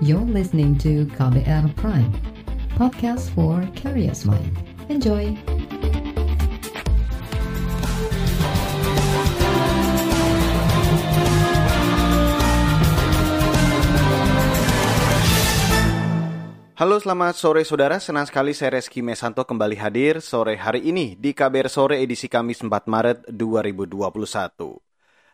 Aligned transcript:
You're 0.00 0.24
listening 0.24 0.80
to 0.80 1.04
KBR 1.12 1.76
Prime, 1.76 2.08
podcast 2.72 3.28
for 3.36 3.60
curious 3.76 4.24
mind. 4.24 4.56
Enjoy! 4.88 5.36
Halo 16.80 16.96
selamat 16.96 17.36
sore 17.36 17.60
saudara, 17.68 18.00
senang 18.00 18.24
sekali 18.24 18.56
saya 18.56 18.80
Reski 18.80 19.04
Mesanto 19.04 19.44
kembali 19.44 19.76
hadir 19.76 20.24
sore 20.24 20.56
hari 20.56 20.80
ini 20.88 21.12
di 21.12 21.36
KBR 21.36 21.68
Sore 21.68 22.00
edisi 22.00 22.24
Kamis 22.24 22.64
4 22.64 22.88
Maret 22.88 23.28
2021. 23.28 24.89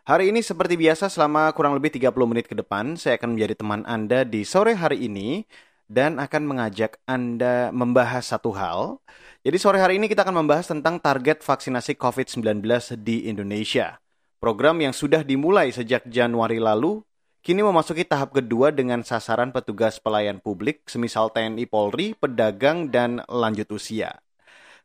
Hari 0.07 0.31
ini 0.31 0.39
seperti 0.39 0.79
biasa 0.79 1.11
selama 1.11 1.51
kurang 1.51 1.75
lebih 1.75 1.91
30 1.91 2.15
menit 2.31 2.47
ke 2.47 2.55
depan 2.55 2.95
saya 2.95 3.19
akan 3.19 3.35
menjadi 3.35 3.59
teman 3.59 3.83
Anda 3.83 4.23
di 4.23 4.47
sore 4.47 4.71
hari 4.71 5.03
ini 5.03 5.43
dan 5.91 6.15
akan 6.15 6.47
mengajak 6.47 6.95
Anda 7.03 7.75
membahas 7.75 8.31
satu 8.31 8.55
hal. 8.55 9.03
Jadi 9.43 9.59
sore 9.59 9.83
hari 9.83 9.99
ini 9.99 10.07
kita 10.07 10.23
akan 10.23 10.47
membahas 10.47 10.71
tentang 10.71 11.03
target 11.03 11.43
vaksinasi 11.43 11.99
COVID-19 11.99 12.39
di 13.03 13.27
Indonesia. 13.27 13.99
Program 14.39 14.79
yang 14.79 14.95
sudah 14.95 15.27
dimulai 15.27 15.75
sejak 15.75 16.07
Januari 16.07 16.63
lalu 16.63 17.03
kini 17.43 17.59
memasuki 17.59 18.07
tahap 18.07 18.31
kedua 18.31 18.71
dengan 18.71 19.03
sasaran 19.03 19.51
petugas 19.51 19.99
pelayan 19.99 20.39
publik 20.39 20.87
semisal 20.87 21.35
TNI 21.35 21.67
Polri, 21.67 22.15
pedagang, 22.15 22.87
dan 22.87 23.27
lanjut 23.27 23.67
usia. 23.75 24.15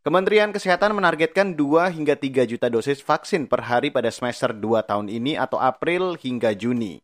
Kementerian 0.03 0.51
Kesehatan 0.51 0.99
menargetkan 0.99 1.55
2 1.55 1.95
hingga 1.95 2.19
3 2.19 2.43
juta 2.51 2.67
dosis 2.67 2.99
vaksin 2.99 3.47
per 3.47 3.63
hari 3.63 3.95
pada 3.95 4.11
semester 4.11 4.51
2 4.51 4.83
tahun 4.83 5.07
ini 5.07 5.39
atau 5.39 5.63
April 5.63 6.19
hingga 6.19 6.59
Juni. 6.59 6.99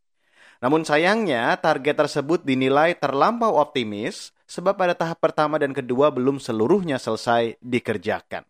Namun 0.59 0.83
sayangnya 0.83 1.55
target 1.63 1.95
tersebut 1.95 2.43
dinilai 2.43 2.99
terlampau 2.99 3.55
optimis 3.55 4.35
sebab 4.51 4.75
pada 4.75 4.99
tahap 4.99 5.23
pertama 5.23 5.63
dan 5.63 5.71
kedua 5.71 6.11
belum 6.11 6.43
seluruhnya 6.43 6.99
selesai 6.99 7.55
dikerjakan. 7.63 8.43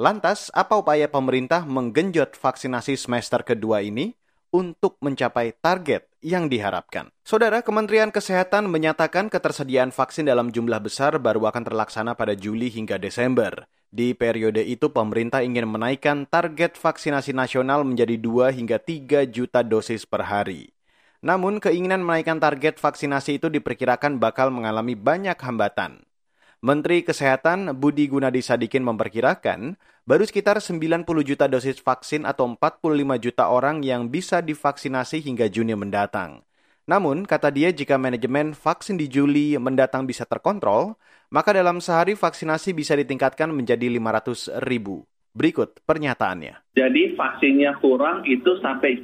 Lantas, 0.00 0.48
apa 0.56 0.80
upaya 0.80 1.04
pemerintah 1.04 1.68
menggenjot 1.68 2.40
vaksinasi 2.40 2.96
semester 2.96 3.44
kedua 3.44 3.84
ini? 3.84 4.16
Untuk 4.50 4.96
mencapai 5.04 5.52
target 5.60 6.08
yang 6.24 6.50
diharapkan. 6.50 7.12
Saudara, 7.22 7.62
Kementerian 7.62 8.10
Kesehatan 8.10 8.66
menyatakan 8.66 9.30
ketersediaan 9.30 9.94
vaksin 9.94 10.26
dalam 10.26 10.50
jumlah 10.50 10.80
besar 10.82 11.20
baru 11.20 11.46
akan 11.52 11.62
terlaksana 11.68 12.16
pada 12.18 12.34
Juli 12.34 12.72
hingga 12.72 12.98
Desember. 12.98 13.68
Di 13.88 14.12
periode 14.12 14.64
itu, 14.64 14.92
pemerintah 14.92 15.40
ingin 15.44 15.68
menaikkan 15.68 16.28
target 16.28 16.76
vaksinasi 16.76 17.32
nasional 17.32 17.84
menjadi 17.84 18.20
2 18.20 18.52
hingga 18.52 18.76
3 18.80 19.28
juta 19.28 19.64
dosis 19.64 20.04
per 20.04 20.28
hari. 20.28 20.72
Namun, 21.20 21.58
keinginan 21.58 22.04
menaikkan 22.04 22.38
target 22.38 22.78
vaksinasi 22.78 23.40
itu 23.42 23.48
diperkirakan 23.52 24.20
bakal 24.22 24.52
mengalami 24.54 24.96
banyak 24.96 25.36
hambatan. 25.36 26.07
Menteri 26.58 27.06
Kesehatan 27.06 27.70
Budi 27.78 28.10
Gunadi 28.10 28.42
Sadikin 28.42 28.82
memperkirakan 28.82 29.78
baru 30.02 30.26
sekitar 30.26 30.58
90 30.58 31.06
juta 31.22 31.46
dosis 31.46 31.78
vaksin 31.78 32.26
atau 32.26 32.50
45 32.50 32.82
juta 33.22 33.46
orang 33.46 33.78
yang 33.86 34.10
bisa 34.10 34.42
divaksinasi 34.42 35.22
hingga 35.22 35.46
Juni 35.46 35.78
mendatang. 35.78 36.42
Namun, 36.90 37.30
kata 37.30 37.54
dia 37.54 37.70
jika 37.70 37.94
manajemen 37.94 38.58
vaksin 38.58 38.98
di 38.98 39.06
Juli 39.06 39.54
mendatang 39.54 40.02
bisa 40.02 40.26
terkontrol, 40.26 40.98
maka 41.30 41.54
dalam 41.54 41.78
sehari 41.78 42.18
vaksinasi 42.18 42.74
bisa 42.74 42.98
ditingkatkan 42.98 43.54
menjadi 43.54 43.86
500 43.86 44.58
ribu. 44.66 45.06
Berikut 45.38 45.78
pernyataannya. 45.86 46.74
Jadi 46.74 47.14
vaksinnya 47.14 47.78
kurang 47.78 48.26
itu 48.26 48.58
sampai 48.58 48.98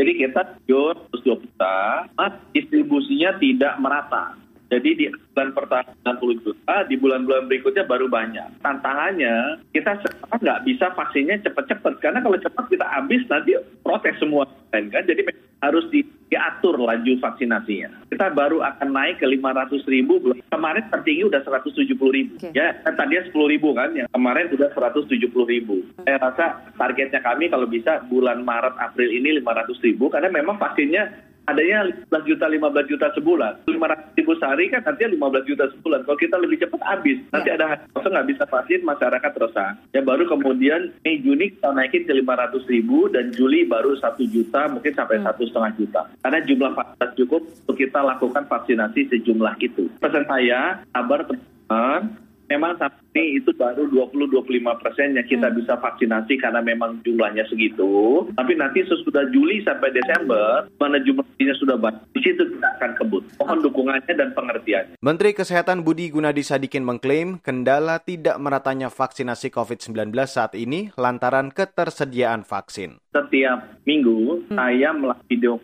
Jadi 0.00 0.12
kita 0.16 0.58
jual 0.66 0.96
120 1.12 1.22
juta, 1.22 2.08
mas 2.16 2.34
distribusinya 2.50 3.36
tidak 3.36 3.76
merata. 3.78 4.39
Jadi 4.70 4.90
di 4.94 5.04
bulan 5.10 5.50
pertama 5.50 5.90
60 6.06 6.46
juta, 6.46 6.74
di 6.86 6.94
bulan-bulan 6.94 7.50
berikutnya 7.50 7.84
baru 7.90 8.06
banyak. 8.06 8.62
Tantangannya, 8.62 9.58
kita 9.74 9.98
sekarang 9.98 10.38
nggak 10.38 10.62
bisa 10.62 10.86
vaksinnya 10.94 11.42
cepat-cepat. 11.42 11.98
Karena 11.98 12.22
kalau 12.22 12.38
cepat 12.38 12.64
kita 12.70 12.86
habis, 12.86 13.26
nanti 13.26 13.58
protes 13.82 14.14
semua. 14.22 14.46
Kan? 14.70 14.86
Jadi 14.86 15.26
harus 15.60 15.84
di, 15.92 16.06
diatur 16.30 16.78
laju 16.78 17.12
vaksinasinya. 17.20 18.08
Kita 18.08 18.30
baru 18.32 18.62
akan 18.62 18.88
naik 18.94 19.20
ke 19.20 19.26
500 19.26 19.82
ribu. 19.90 20.22
Kemarin 20.48 20.86
tertinggi 20.88 21.26
udah 21.26 21.42
170 21.42 21.90
ribu. 22.14 22.32
Okay. 22.38 22.54
Ya, 22.54 22.78
kan 22.86 22.94
tadinya 22.96 23.26
10 23.28 23.52
ribu 23.52 23.74
kan. 23.76 23.92
Yang 23.92 24.08
kemarin 24.14 24.46
udah 24.54 24.70
170 24.70 25.10
ribu. 25.50 25.82
Hmm. 25.82 26.06
Saya 26.06 26.16
rasa 26.22 26.44
targetnya 26.78 27.20
kami 27.20 27.50
kalau 27.50 27.66
bisa 27.66 28.00
bulan 28.08 28.46
Maret, 28.46 28.78
April 28.78 29.10
ini 29.10 29.42
500 29.42 29.82
ribu. 29.84 30.08
Karena 30.08 30.30
memang 30.32 30.56
vaksinnya 30.56 31.29
adanya 31.50 31.78
15 32.08 32.28
juta 32.30 32.44
15 32.46 32.90
juta 32.90 33.06
sebulan. 33.18 33.52
500 33.66 34.18
ribu 34.18 34.32
sehari 34.38 34.64
kan 34.70 34.80
nantinya 34.86 35.10
15 35.14 35.48
juta 35.50 35.64
sebulan. 35.76 36.00
Kalau 36.06 36.18
kita 36.18 36.36
lebih 36.38 36.58
cepat 36.62 36.80
habis. 36.86 37.18
Nanti 37.34 37.48
ya. 37.50 37.54
ada 37.58 37.66
kosong 37.92 38.12
nggak 38.14 38.28
bisa 38.30 38.44
vaksin 38.46 38.80
masyarakat 38.86 39.32
resah. 39.36 39.70
Ya 39.90 40.00
baru 40.00 40.24
kemudian 40.30 40.94
Mei 41.02 41.18
Juni 41.20 41.52
kita 41.54 41.70
naikin 41.74 42.06
ke 42.06 42.14
500 42.14 42.72
ribu 42.72 43.10
dan 43.10 43.34
Juli 43.34 43.66
baru 43.66 43.98
1 43.98 44.16
juta 44.30 44.70
mungkin 44.70 44.92
sampai 44.94 45.18
hmm. 45.20 45.26
satu 45.26 45.42
setengah 45.50 45.72
juta. 45.76 46.02
Karena 46.22 46.38
jumlah 46.46 46.72
vaksin 46.72 47.10
cukup 47.24 47.42
untuk 47.44 47.76
kita 47.76 48.00
lakukan 48.00 48.44
vaksinasi 48.46 49.10
sejumlah 49.10 49.54
itu. 49.60 49.90
Pesan 49.98 50.24
saya 50.24 50.80
kabar 50.94 51.26
teman 51.26 52.29
memang 52.50 52.74
saat 52.76 52.92
ini 53.14 53.38
itu 53.38 53.54
baru 53.54 53.86
20-25 53.94 54.82
persen 54.82 55.14
yang 55.14 55.26
kita 55.26 55.48
hmm. 55.48 55.56
bisa 55.62 55.78
vaksinasi 55.78 56.34
karena 56.42 56.60
memang 56.60 56.98
jumlahnya 57.06 57.46
segitu. 57.46 58.26
Tapi 58.34 58.58
nanti 58.58 58.82
sesudah 58.82 59.30
Juli 59.30 59.62
sampai 59.62 59.94
Desember, 59.94 60.66
mana 60.82 60.98
jumlahnya 60.98 61.54
sudah 61.56 61.78
banyak, 61.78 62.02
di 62.10 62.20
situ 62.26 62.42
kita 62.42 62.68
akan 62.82 62.90
kebut. 62.98 63.22
Mohon 63.38 63.58
dukungannya 63.70 64.14
dan 64.18 64.30
pengertiannya. 64.34 64.94
Menteri 64.98 65.30
Kesehatan 65.32 65.86
Budi 65.86 66.10
Gunadi 66.10 66.42
Sadikin 66.42 66.82
mengklaim 66.82 67.38
kendala 67.40 68.02
tidak 68.02 68.36
meratanya 68.42 68.90
vaksinasi 68.90 69.54
COVID-19 69.54 70.10
saat 70.26 70.58
ini 70.58 70.90
lantaran 70.98 71.54
ketersediaan 71.54 72.42
vaksin. 72.42 72.98
Setiap 73.14 73.78
minggu 73.86 74.50
hmm. 74.50 74.58
saya 74.58 74.90
melakukan 74.90 75.26
video 75.30 75.54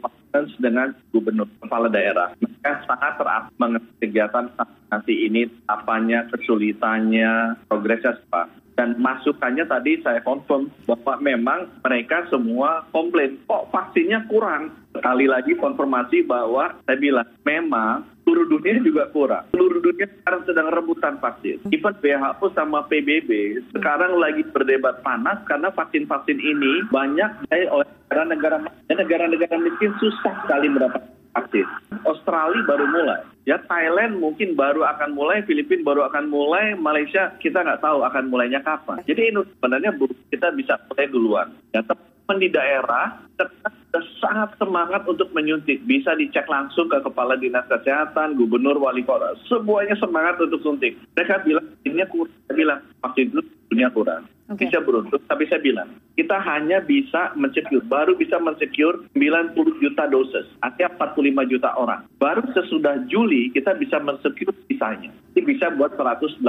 dengan 0.61 0.93
gubernur 1.15 1.49
kepala 1.63 1.89
daerah. 1.89 2.35
Mereka 2.43 2.85
sangat 2.85 3.13
teramat 3.17 3.53
mengenai 3.57 3.97
kegiatan 4.03 4.47
vaksinasi 4.59 5.15
ini, 5.31 5.43
apanya, 5.71 6.27
kesulitannya, 6.35 7.57
progresnya 7.71 8.19
apa. 8.33 8.51
Dan 8.77 9.01
masukannya 9.01 9.65
tadi 9.65 10.05
saya 10.05 10.21
confirm 10.21 10.69
bahwa 10.85 11.17
memang 11.25 11.65
mereka 11.81 12.29
semua 12.29 12.85
komplain, 12.93 13.41
kok 13.49 13.73
vaksinnya 13.73 14.29
kurang. 14.29 14.69
Sekali 14.93 15.25
lagi 15.25 15.57
konfirmasi 15.57 16.29
bahwa 16.29 16.77
saya 16.85 17.01
bilang 17.01 17.29
memang 17.49 18.05
seluruh 18.27 18.51
dunia 18.51 18.83
juga 18.83 19.07
kurang. 19.15 19.47
Seluruh 19.55 19.79
dunia 19.79 20.11
sekarang 20.11 20.43
sedang 20.51 20.67
rebutan 20.75 21.15
vaksin. 21.23 21.63
Even 21.71 21.95
WHO 22.03 22.47
sama 22.59 22.83
PBB 22.91 23.63
sekarang 23.71 24.19
lagi 24.19 24.43
berdebat 24.51 24.99
panas 25.07 25.39
karena 25.47 25.71
vaksin-vaksin 25.71 26.43
ini 26.43 26.83
banyak 26.91 27.47
oleh 27.71 27.87
negara-negara 28.11 28.67
negara-negara 28.91 29.55
miskin 29.63 29.95
susah 30.03 30.35
sekali 30.43 30.67
mendapatkan 30.67 31.15
vaksin. 31.39 31.67
Australia 32.03 32.67
baru 32.67 32.91
mulai. 32.91 33.23
Ya 33.47 33.63
Thailand 33.63 34.19
mungkin 34.19 34.59
baru 34.59 34.83
akan 34.83 35.15
mulai, 35.15 35.47
Filipina 35.47 35.87
baru 35.87 36.11
akan 36.11 36.27
mulai, 36.27 36.75
Malaysia 36.75 37.31
kita 37.39 37.63
nggak 37.63 37.79
tahu 37.79 38.03
akan 38.03 38.27
mulainya 38.27 38.59
kapan. 38.59 38.99
Jadi 39.07 39.31
ini 39.31 39.47
sebenarnya 39.55 39.95
kita 40.35 40.51
bisa 40.59 40.75
mulai 40.91 41.07
duluan. 41.07 41.49
Ya 41.71 41.87
teman 42.27 42.43
di 42.43 42.51
daerah 42.51 43.23
tetap 43.39 43.71
sangat 44.19 44.59
semangat 44.59 45.07
untuk 45.07 45.31
menyuntik. 45.31 45.79
Bisa 45.87 46.19
dicek 46.19 46.51
langsung 46.51 46.91
ke 46.91 46.99
kepala 46.99 47.39
dinas 47.39 47.63
kesehatan, 47.71 48.35
gubernur, 48.35 48.83
wali 48.83 49.07
kota. 49.07 49.39
Semuanya 49.47 49.95
semangat 50.03 50.43
untuk 50.43 50.59
suntik. 50.67 50.99
Mereka 51.15 51.47
bilang 51.47 51.71
ini 51.87 52.03
kurang. 52.11 52.35
Saya 52.51 52.55
bilang 52.59 52.81
vaksin 52.99 53.31
dulu 53.31 53.43
dunia 53.71 53.89
kurang. 53.95 54.27
Okay. 54.47 54.71
Bisa 54.71 54.79
beruntung, 54.79 55.19
tapi 55.27 55.43
saya 55.51 55.59
bilang, 55.59 55.91
kita 56.15 56.39
hanya 56.39 56.79
bisa 56.79 57.35
mencecure, 57.35 57.83
baru 57.83 58.15
bisa 58.15 58.39
mencecure 58.39 58.95
90 59.19 59.59
juta 59.83 60.07
dosis, 60.07 60.47
artinya 60.63 61.11
45 61.11 61.51
juta 61.51 61.75
orang. 61.75 62.07
Baru 62.23 62.47
sesudah 62.55 62.95
Juli, 63.11 63.51
kita 63.51 63.75
bisa 63.75 63.99
mencecure 63.99 64.55
sisanya. 64.71 65.11
Ini 65.35 65.43
bisa 65.43 65.75
buat 65.75 65.99
181. 65.99 66.47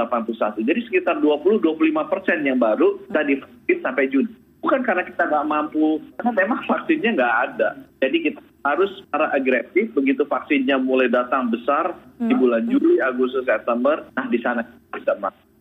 Jadi 0.62 0.80
sekitar 0.86 1.18
20-25 1.18 2.06
persen 2.06 2.46
yang 2.46 2.62
baru 2.62 3.02
divaksin 3.10 3.78
sampai 3.82 4.06
Juni. 4.14 4.30
Bukan 4.58 4.82
karena 4.82 5.06
kita 5.06 5.22
nggak 5.30 5.46
mampu, 5.46 6.02
karena 6.18 6.32
memang 6.34 6.60
vaksinnya 6.66 7.14
nggak 7.14 7.34
ada. 7.46 7.68
Jadi 8.02 8.16
kita 8.26 8.40
harus 8.66 8.90
secara 8.98 9.30
agresif, 9.30 9.86
begitu 9.94 10.26
vaksinnya 10.26 10.76
mulai 10.82 11.06
datang 11.06 11.46
besar 11.48 11.94
di 12.18 12.34
hmm. 12.34 12.40
bulan 12.42 12.62
Juli, 12.66 12.98
Agustus, 12.98 13.46
September, 13.46 14.02
nah 14.18 14.26
di 14.26 14.38
sana 14.42 14.66
bisa 14.90 15.14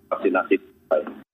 vaksinasi 0.10 0.58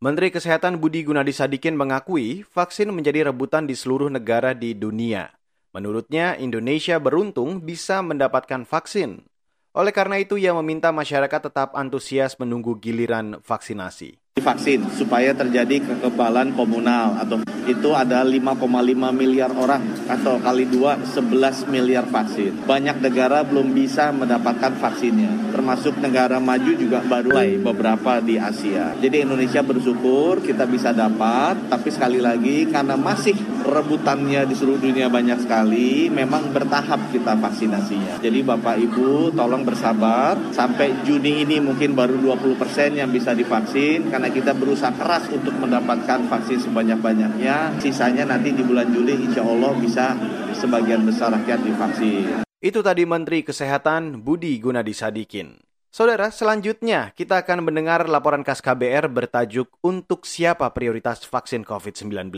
Menteri 0.03 0.33
Kesehatan 0.33 0.81
Budi 0.81 1.05
Gunadi 1.05 1.31
Sadikin 1.31 1.77
mengakui 1.77 2.43
vaksin 2.51 2.89
menjadi 2.91 3.29
rebutan 3.29 3.69
di 3.69 3.77
seluruh 3.77 4.09
negara 4.09 4.51
di 4.51 4.73
dunia. 4.75 5.31
Menurutnya, 5.73 6.37
Indonesia 6.37 6.97
beruntung 6.99 7.61
bisa 7.63 8.01
mendapatkan 8.03 8.65
vaksin. 8.65 9.25
Oleh 9.73 9.93
karena 9.93 10.21
itu, 10.21 10.37
ia 10.37 10.53
meminta 10.53 10.93
masyarakat 10.93 11.49
tetap 11.49 11.73
antusias 11.73 12.37
menunggu 12.37 12.77
giliran 12.77 13.41
vaksinasi. 13.41 14.22
Vaksin 14.33 14.89
supaya 14.97 15.29
terjadi 15.37 15.77
kekebalan 15.77 16.57
komunal 16.57 17.21
atau 17.21 17.37
itu 17.69 17.93
ada 17.93 18.25
5,5 18.25 18.65
miliar 19.13 19.53
orang 19.53 19.85
atau 20.09 20.41
kali 20.41 20.65
dua 20.67 20.97
11 20.99 21.69
miliar 21.69 22.03
vaksin. 22.09 22.65
Banyak 22.65 22.97
negara 22.99 23.45
belum 23.45 23.71
bisa 23.71 24.09
mendapatkan 24.09 24.73
vaksinnya, 24.81 25.53
termasuk 25.53 26.01
negara 26.01 26.41
maju 26.41 26.71
juga 26.73 27.05
baru 27.05 27.29
beberapa 27.61 28.19
di 28.19 28.41
Asia. 28.41 28.97
Jadi 28.97 29.23
Indonesia 29.23 29.61
bersyukur 29.61 30.41
kita 30.41 30.65
bisa 30.65 30.91
dapat, 30.91 31.69
tapi 31.69 31.93
sekali 31.93 32.17
lagi 32.17 32.67
karena 32.67 32.97
masih 32.97 33.37
rebutannya 33.63 34.43
di 34.43 34.55
seluruh 34.57 34.81
dunia 34.83 35.07
banyak 35.07 35.45
sekali, 35.45 36.11
memang 36.11 36.51
bertahap 36.51 36.99
kita 37.15 37.37
vaksinasinya. 37.39 38.19
Jadi 38.19 38.39
Bapak 38.43 38.75
Ibu 38.75 39.31
tolong 39.37 39.63
bersabar 39.63 40.35
sampai 40.51 41.05
Juni 41.07 41.47
ini 41.47 41.63
mungkin 41.63 41.95
baru 41.95 42.19
20% 42.19 42.99
yang 42.99 43.07
bisa 43.13 43.31
divaksin 43.31 44.11
karena 44.11 44.22
kita 44.29 44.51
berusaha 44.55 44.93
keras 44.93 45.27
untuk 45.31 45.55
mendapatkan 45.57 46.27
vaksin 46.27 46.59
sebanyak-banyaknya. 46.63 47.79
Sisanya 47.79 48.27
nanti 48.27 48.51
di 48.51 48.63
bulan 48.63 48.91
Juli 48.91 49.17
insya 49.17 49.43
Allah 49.43 49.73
bisa 49.79 50.13
sebagian 50.55 51.03
besar 51.07 51.33
rakyat 51.33 51.59
divaksin. 51.63 52.43
Itu 52.63 52.79
tadi 52.79 53.03
Menteri 53.03 53.43
Kesehatan 53.43 54.23
Budi 54.23 54.55
Gunadi 54.59 54.95
Sadikin. 54.95 55.59
Saudara, 55.93 56.33
selanjutnya 56.33 57.13
kita 57.13 57.45
akan 57.45 57.69
mendengar 57.69 58.09
laporan 58.09 58.41
khas 58.41 58.65
KBR 58.65 59.13
bertajuk 59.13 59.77
Untuk 59.85 60.25
Siapa 60.25 60.65
Prioritas 60.73 61.21
Vaksin 61.21 61.61
COVID-19. 61.61 62.33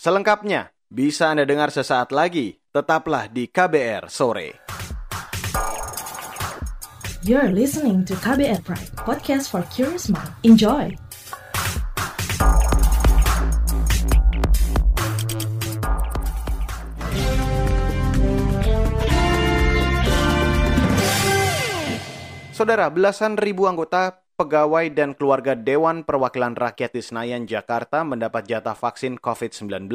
Selengkapnya, 0.00 0.72
bisa 0.88 1.28
Anda 1.28 1.44
dengar 1.44 1.68
sesaat 1.68 2.16
lagi. 2.16 2.56
Tetaplah 2.72 3.28
di 3.28 3.52
KBR 3.52 4.08
Sore. 4.08 4.64
You're 7.24 7.52
listening 7.52 8.04
to 8.08 8.16
KBR 8.20 8.64
Pride, 8.64 8.92
podcast 9.00 9.52
for 9.52 9.64
curious 9.68 10.08
mind. 10.08 10.32
Enjoy! 10.44 11.03
Saudara, 22.54 22.86
belasan 22.86 23.34
ribu 23.34 23.66
anggota 23.66 24.22
pegawai 24.38 24.86
dan 24.94 25.18
keluarga 25.18 25.58
Dewan 25.58 26.06
Perwakilan 26.06 26.54
Rakyat 26.54 26.94
di 26.94 27.02
Senayan, 27.02 27.50
Jakarta 27.50 28.06
mendapat 28.06 28.46
jatah 28.46 28.78
vaksin 28.78 29.18
COVID-19. 29.18 29.90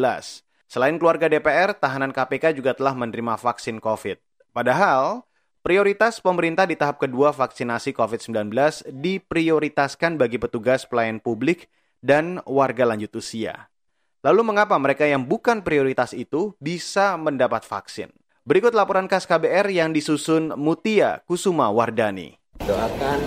Selain 0.67 0.99
keluarga 0.99 1.31
DPR, 1.31 1.71
tahanan 1.71 2.11
KPK 2.11 2.59
juga 2.59 2.75
telah 2.75 2.91
menerima 2.91 3.39
vaksin 3.39 3.79
COVID. 3.79 4.19
Padahal, 4.51 5.23
prioritas 5.63 6.19
pemerintah 6.19 6.67
di 6.67 6.75
tahap 6.75 6.99
kedua 6.99 7.31
vaksinasi 7.31 7.95
COVID-19 7.95 8.51
diprioritaskan 8.91 10.19
bagi 10.19 10.35
petugas 10.35 10.83
pelayan 10.83 11.23
publik 11.23 11.71
dan 12.03 12.43
warga 12.43 12.83
lanjut 12.83 13.23
usia. 13.23 13.71
Lalu 14.19 14.51
mengapa 14.51 14.75
mereka 14.75 15.07
yang 15.07 15.23
bukan 15.23 15.63
prioritas 15.63 16.11
itu 16.11 16.59
bisa 16.59 17.15
mendapat 17.15 17.63
vaksin? 17.63 18.11
Berikut 18.43 18.75
laporan 18.75 19.07
khas 19.07 19.23
KBR 19.23 19.71
yang 19.71 19.95
disusun 19.95 20.51
Mutia 20.59 21.23
Kusuma 21.23 21.71
Wardani. 21.71 22.38
Doakan 22.63 23.19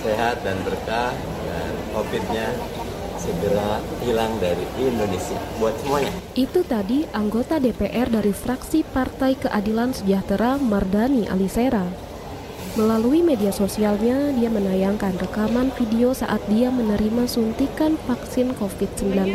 sehat 0.00 0.40
dan 0.46 0.56
berkah 0.64 1.12
dan 1.44 1.72
COVID-nya 1.92 2.48
segera 3.16 3.80
hilang 4.04 4.36
dari 4.38 4.64
Indonesia 4.78 5.40
buat 5.58 5.74
semuanya. 5.82 6.12
Itu 6.36 6.62
tadi 6.62 7.08
anggota 7.10 7.58
DPR 7.58 8.06
dari 8.06 8.30
fraksi 8.30 8.86
Partai 8.86 9.34
Keadilan 9.40 9.96
Sejahtera 9.96 10.60
Mardani 10.60 11.26
Alisera. 11.26 11.84
Melalui 12.76 13.24
media 13.24 13.48
sosialnya, 13.56 14.36
dia 14.36 14.52
menayangkan 14.52 15.16
rekaman 15.16 15.72
video 15.80 16.12
saat 16.12 16.44
dia 16.44 16.68
menerima 16.68 17.24
suntikan 17.24 17.96
vaksin 18.04 18.52
COVID-19. 18.52 19.32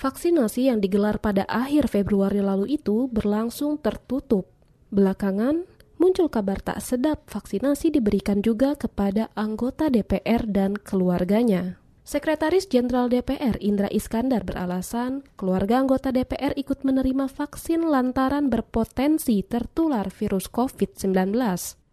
Vaksinasi 0.00 0.72
yang 0.72 0.80
digelar 0.80 1.20
pada 1.20 1.44
akhir 1.44 1.92
Februari 1.92 2.40
lalu 2.40 2.80
itu 2.80 3.04
berlangsung 3.12 3.76
tertutup. 3.76 4.48
Belakangan, 4.88 5.68
muncul 5.96 6.28
kabar 6.28 6.60
tak 6.60 6.80
sedap 6.84 7.24
vaksinasi 7.28 7.92
diberikan 7.92 8.40
juga 8.44 8.76
kepada 8.76 9.32
anggota 9.36 9.88
DPR 9.88 10.44
dan 10.48 10.76
keluarganya. 10.76 11.80
Sekretaris 12.06 12.70
Jenderal 12.70 13.10
DPR 13.10 13.58
Indra 13.58 13.90
Iskandar 13.90 14.46
beralasan 14.46 15.26
keluarga 15.34 15.82
anggota 15.82 16.14
DPR 16.14 16.54
ikut 16.54 16.86
menerima 16.86 17.26
vaksin 17.26 17.82
lantaran 17.82 18.46
berpotensi 18.46 19.42
tertular 19.42 20.06
virus 20.14 20.46
COVID-19. 20.46 21.34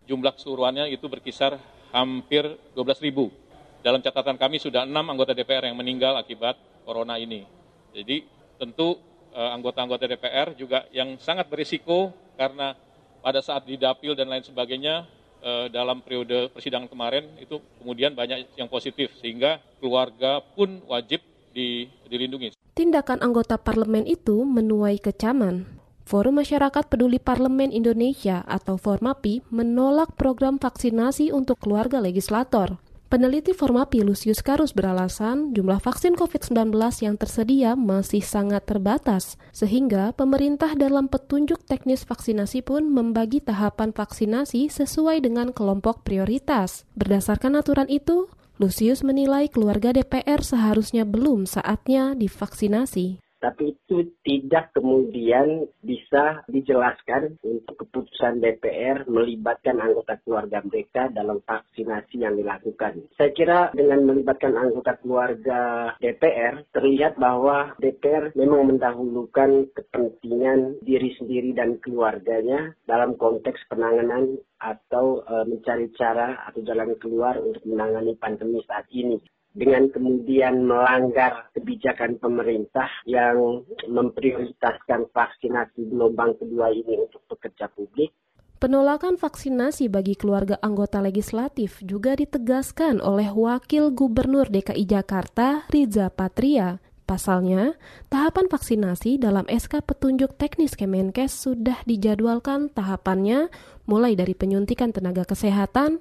Jumlah 0.06 0.38
keseluruhannya 0.38 0.94
itu 0.94 1.10
berkisar 1.10 1.58
hampir 1.90 2.46
12 2.78 3.06
ribu. 3.10 3.34
Dalam 3.82 4.06
catatan 4.06 4.38
kami 4.38 4.62
sudah 4.62 4.86
enam 4.86 5.10
anggota 5.10 5.34
DPR 5.34 5.66
yang 5.66 5.82
meninggal 5.82 6.14
akibat 6.14 6.62
corona 6.86 7.18
ini. 7.18 7.42
Jadi 7.90 8.22
tentu 8.62 9.02
eh, 9.34 9.50
anggota-anggota 9.50 10.06
DPR 10.06 10.54
juga 10.54 10.86
yang 10.94 11.18
sangat 11.18 11.50
berisiko 11.50 12.14
karena 12.38 12.78
pada 13.24 13.40
saat 13.40 13.64
didapil 13.64 14.14
dan 14.14 14.28
lain 14.28 14.44
sebagainya 14.44 15.08
eh, 15.40 15.72
dalam 15.72 16.04
periode 16.04 16.52
persidangan 16.52 16.92
kemarin 16.92 17.32
itu 17.40 17.64
kemudian 17.80 18.12
banyak 18.12 18.44
yang 18.60 18.68
positif 18.68 19.16
sehingga 19.24 19.64
keluarga 19.80 20.44
pun 20.54 20.84
wajib 20.92 21.24
di, 21.56 21.88
dilindungi. 22.12 22.52
Tindakan 22.76 23.24
anggota 23.24 23.56
parlemen 23.56 24.04
itu 24.04 24.44
menuai 24.44 25.00
kecaman. 25.00 25.80
Forum 26.04 26.44
Masyarakat 26.44 26.92
Peduli 26.92 27.16
Parlemen 27.16 27.72
Indonesia 27.72 28.44
atau 28.44 28.76
Formapi 28.76 29.40
menolak 29.48 30.20
program 30.20 30.60
vaksinasi 30.60 31.32
untuk 31.32 31.64
keluarga 31.64 32.04
legislator. 32.04 32.76
Peneliti 33.14 33.54
Formapi 33.54 34.02
Lucius 34.02 34.42
Karus 34.42 34.74
beralasan 34.74 35.54
jumlah 35.54 35.78
vaksin 35.78 36.18
COVID-19 36.18 36.74
yang 37.06 37.14
tersedia 37.14 37.78
masih 37.78 38.26
sangat 38.26 38.66
terbatas, 38.66 39.38
sehingga 39.54 40.18
pemerintah 40.18 40.74
dalam 40.74 41.06
petunjuk 41.06 41.62
teknis 41.70 42.10
vaksinasi 42.10 42.66
pun 42.66 42.90
membagi 42.90 43.38
tahapan 43.38 43.94
vaksinasi 43.94 44.66
sesuai 44.66 45.22
dengan 45.22 45.54
kelompok 45.54 46.02
prioritas. 46.02 46.90
Berdasarkan 46.98 47.54
aturan 47.54 47.86
itu, 47.86 48.34
Lucius 48.58 49.06
menilai 49.06 49.46
keluarga 49.46 49.94
DPR 49.94 50.42
seharusnya 50.42 51.06
belum 51.06 51.46
saatnya 51.46 52.18
divaksinasi 52.18 53.23
tapi 53.44 53.76
itu 53.76 54.16
tidak 54.24 54.72
kemudian 54.72 55.68
bisa 55.84 56.48
dijelaskan 56.48 57.36
untuk 57.44 57.84
keputusan 57.84 58.40
DPR 58.40 59.04
melibatkan 59.12 59.84
anggota 59.84 60.16
keluarga 60.24 60.64
mereka 60.64 61.12
dalam 61.12 61.44
vaksinasi 61.44 62.24
yang 62.24 62.40
dilakukan. 62.40 63.04
Saya 63.20 63.36
kira 63.36 63.60
dengan 63.76 64.08
melibatkan 64.08 64.56
anggota 64.56 64.96
keluarga 65.04 65.92
DPR 66.00 66.64
terlihat 66.72 67.20
bahwa 67.20 67.76
DPR 67.84 68.32
memang 68.40 68.72
mendahulukan 68.72 69.68
kepentingan 69.76 70.80
diri 70.80 71.12
sendiri 71.20 71.52
dan 71.52 71.84
keluarganya 71.84 72.72
dalam 72.88 73.20
konteks 73.20 73.60
penanganan 73.68 74.40
atau 74.64 75.20
e, 75.28 75.36
mencari 75.52 75.92
cara 76.00 76.48
atau 76.48 76.64
jalan 76.64 76.96
keluar 76.96 77.36
untuk 77.44 77.68
menangani 77.68 78.16
pandemi 78.16 78.64
saat 78.64 78.88
ini 78.96 79.20
dengan 79.54 79.86
kemudian 79.94 80.66
melanggar 80.66 81.50
kebijakan 81.54 82.18
pemerintah 82.18 82.90
yang 83.06 83.62
memprioritaskan 83.86 85.10
vaksinasi 85.14 85.94
gelombang 85.94 86.34
kedua 86.42 86.74
ini 86.74 87.06
untuk 87.06 87.22
pekerja 87.30 87.70
publik. 87.70 88.10
Penolakan 88.58 89.20
vaksinasi 89.20 89.92
bagi 89.92 90.16
keluarga 90.16 90.56
anggota 90.64 91.04
legislatif 91.04 91.84
juga 91.84 92.16
ditegaskan 92.16 93.04
oleh 93.04 93.30
Wakil 93.30 93.92
Gubernur 93.92 94.48
DKI 94.48 94.88
Jakarta, 94.88 95.68
Riza 95.68 96.08
Patria. 96.08 96.80
Pasalnya, 97.04 97.76
tahapan 98.08 98.48
vaksinasi 98.48 99.20
dalam 99.20 99.44
SK 99.52 99.84
Petunjuk 99.84 100.40
Teknis 100.40 100.80
Kemenkes 100.80 101.36
sudah 101.36 101.84
dijadwalkan 101.84 102.72
tahapannya 102.72 103.52
mulai 103.84 104.16
dari 104.16 104.32
penyuntikan 104.32 104.96
tenaga 104.96 105.28
kesehatan, 105.28 106.00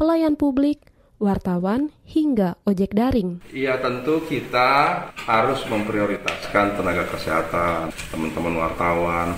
pelayan 0.00 0.40
publik, 0.40 0.87
wartawan, 1.18 1.90
hingga 2.06 2.58
ojek 2.64 2.94
daring. 2.94 3.42
Iya 3.50 3.78
tentu 3.82 4.22
kita 4.26 4.70
harus 5.14 5.60
memprioritaskan 5.66 6.78
tenaga 6.78 7.04
kesehatan, 7.10 7.90
teman-teman 8.10 8.54
wartawan, 8.58 9.34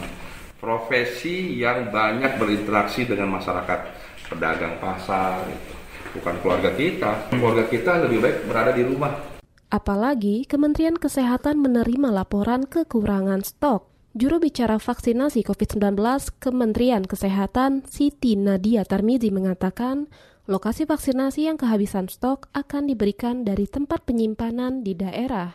profesi 0.61 1.57
yang 1.57 1.89
banyak 1.89 2.37
berinteraksi 2.37 3.09
dengan 3.09 3.41
masyarakat, 3.41 3.81
pedagang 4.29 4.77
pasar, 4.79 5.49
itu. 5.49 5.73
bukan 6.11 6.35
keluarga 6.45 6.71
kita. 6.77 7.11
Keluarga 7.33 7.65
kita 7.67 7.93
lebih 8.07 8.19
baik 8.23 8.37
berada 8.47 8.73
di 8.77 8.83
rumah. 8.85 9.13
Apalagi 9.71 10.45
Kementerian 10.51 10.99
Kesehatan 10.99 11.63
menerima 11.63 12.11
laporan 12.11 12.67
kekurangan 12.67 13.47
stok. 13.47 13.87
Juru 14.11 14.43
bicara 14.43 14.83
vaksinasi 14.83 15.47
COVID-19 15.47 15.95
Kementerian 16.43 17.07
Kesehatan 17.07 17.87
Siti 17.87 18.35
Nadia 18.35 18.83
Tarmizi 18.83 19.31
mengatakan 19.31 20.11
Lokasi 20.49 20.89
vaksinasi 20.89 21.51
yang 21.51 21.61
kehabisan 21.61 22.09
stok 22.09 22.49
akan 22.57 22.89
diberikan 22.89 23.45
dari 23.45 23.69
tempat 23.69 24.09
penyimpanan 24.09 24.81
di 24.81 24.97
daerah. 24.97 25.53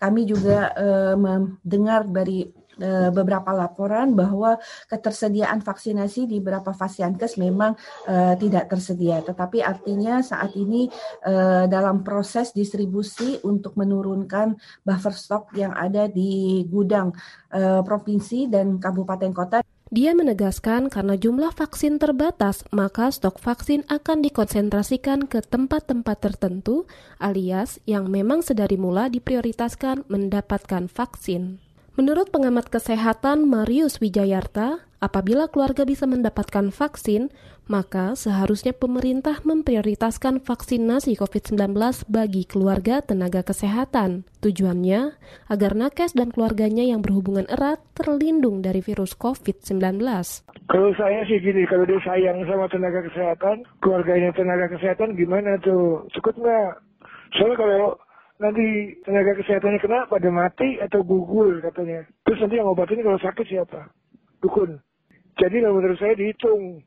Kami 0.00 0.24
juga 0.24 0.72
uh, 0.72 1.16
mendengar 1.20 2.08
dari 2.08 2.48
e, 2.80 3.12
beberapa 3.12 3.52
laporan 3.52 4.16
bahwa 4.16 4.56
ketersediaan 4.88 5.60
vaksinasi 5.60 6.24
di 6.26 6.40
beberapa 6.40 6.72
fasiankes 6.72 7.36
memang 7.36 7.76
e, 8.08 8.34
tidak 8.40 8.72
tersedia. 8.72 9.20
Tetapi 9.20 9.60
artinya 9.60 10.24
saat 10.24 10.56
ini 10.56 10.88
e, 11.22 11.34
dalam 11.68 12.00
proses 12.00 12.56
distribusi 12.56 13.38
untuk 13.44 13.76
menurunkan 13.76 14.56
buffer 14.82 15.14
stock 15.14 15.52
yang 15.54 15.76
ada 15.76 16.08
di 16.08 16.64
gudang 16.66 17.12
e, 17.52 17.84
provinsi 17.84 18.48
dan 18.48 18.80
kabupaten 18.80 19.32
kota. 19.36 19.60
Dia 19.90 20.14
menegaskan 20.14 20.86
karena 20.86 21.18
jumlah 21.18 21.50
vaksin 21.50 21.98
terbatas, 21.98 22.62
maka 22.70 23.10
stok 23.10 23.42
vaksin 23.42 23.82
akan 23.90 24.22
dikonsentrasikan 24.22 25.26
ke 25.26 25.42
tempat-tempat 25.42 26.14
tertentu, 26.14 26.86
alias 27.18 27.82
yang 27.90 28.06
memang 28.06 28.38
sedari 28.38 28.78
mula 28.78 29.10
diprioritaskan 29.10 30.06
mendapatkan 30.06 30.86
vaksin. 30.86 31.58
Menurut 31.98 32.30
pengamat 32.30 32.70
kesehatan 32.70 33.50
Marius 33.50 33.98
Wijayarta, 33.98 34.86
apabila 35.02 35.50
keluarga 35.50 35.82
bisa 35.82 36.06
mendapatkan 36.06 36.70
vaksin, 36.70 37.34
maka 37.66 38.14
seharusnya 38.14 38.70
pemerintah 38.70 39.42
memprioritaskan 39.42 40.38
vaksinasi 40.38 41.18
COVID-19 41.18 41.74
bagi 42.06 42.46
keluarga 42.46 43.02
tenaga 43.02 43.42
kesehatan. 43.42 44.22
Tujuannya 44.38 45.18
agar 45.50 45.72
nakes 45.74 46.14
dan 46.14 46.30
keluarganya 46.30 46.86
yang 46.86 47.02
berhubungan 47.02 47.46
erat 47.50 47.82
terlindung 47.98 48.62
dari 48.62 48.82
virus 48.82 49.18
COVID-19. 49.18 49.98
Kalau 50.70 50.90
saya 50.94 51.26
sih 51.26 51.42
gini, 51.42 51.66
kalau 51.66 51.86
dia 51.90 51.98
sayang 52.06 52.46
sama 52.46 52.70
tenaga 52.70 53.02
kesehatan, 53.06 53.66
keluarganya 53.82 54.30
tenaga 54.34 54.70
kesehatan 54.78 55.18
gimana 55.18 55.58
tuh? 55.58 56.06
Cukup 56.14 56.38
nggak? 56.38 56.70
Soalnya 57.34 57.58
kalau 57.58 57.82
nanti 58.40 58.96
tenaga 59.04 59.36
kesehatannya 59.36 59.78
kena 59.78 60.08
pada 60.08 60.28
mati 60.32 60.80
atau 60.80 61.04
gugur 61.04 61.60
katanya. 61.60 62.08
Terus 62.24 62.40
nanti 62.40 62.56
yang 62.56 62.72
obatin 62.72 63.04
kalau 63.04 63.20
sakit 63.20 63.46
siapa? 63.46 63.92
Dukun. 64.40 64.80
Jadi 65.36 65.62
menurut 65.62 65.96
saya 66.00 66.16
dihitung 66.16 66.82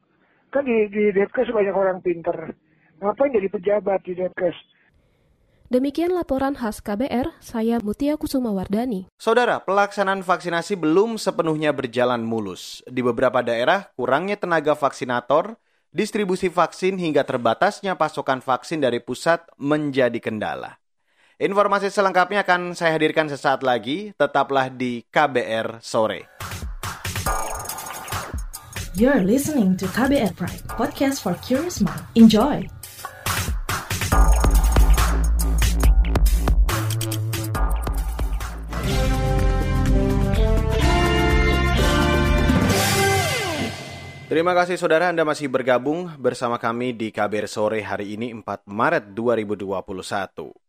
Kan 0.53 0.69
di, 0.69 0.85
di 0.93 1.09
Depkes 1.09 1.49
banyak 1.49 1.73
orang 1.73 1.97
pinter. 2.05 2.53
Ngapain 3.01 3.33
jadi 3.33 3.49
pejabat 3.49 4.05
di 4.05 4.13
Depkes? 4.13 4.53
Demikian 5.73 6.13
laporan 6.13 6.53
khas 6.53 6.77
KBR, 6.85 7.33
saya 7.41 7.81
Mutia 7.81 8.13
Kusuma 8.21 8.53
Wardani. 8.53 9.09
Saudara, 9.17 9.57
pelaksanaan 9.57 10.21
vaksinasi 10.21 10.77
belum 10.77 11.17
sepenuhnya 11.17 11.73
berjalan 11.73 12.21
mulus. 12.21 12.85
Di 12.85 13.01
beberapa 13.01 13.41
daerah, 13.41 13.89
kurangnya 13.97 14.37
tenaga 14.37 14.77
vaksinator, 14.77 15.57
distribusi 15.89 16.53
vaksin 16.53 17.01
hingga 17.01 17.25
terbatasnya 17.25 17.97
pasokan 17.97 18.37
vaksin 18.37 18.77
dari 18.77 19.01
pusat 19.01 19.41
menjadi 19.57 20.21
kendala. 20.21 20.82
Informasi 21.43 21.91
selengkapnya 21.91 22.47
akan 22.47 22.71
saya 22.71 22.95
hadirkan 22.95 23.27
sesaat 23.27 23.67
lagi, 23.67 24.15
tetaplah 24.15 24.71
di 24.71 25.03
KBR 25.11 25.83
Sore. 25.83 26.31
You're 28.95 29.27
listening 29.27 29.75
to 29.75 29.83
KBR 29.91 30.39
Pride, 30.39 30.63
podcast 30.71 31.19
for 31.19 31.35
curious 31.43 31.83
mind. 31.83 31.99
Enjoy! 32.15 32.63
Terima 44.31 44.55
kasih 44.55 44.79
saudara 44.79 45.11
Anda 45.11 45.27
masih 45.27 45.51
bergabung 45.51 46.07
bersama 46.15 46.55
kami 46.55 46.95
di 46.95 47.11
KBR 47.11 47.51
Sore 47.51 47.83
hari 47.83 48.15
ini 48.15 48.31
4 48.31 48.63
Maret 48.63 49.11
2021. 49.11 50.62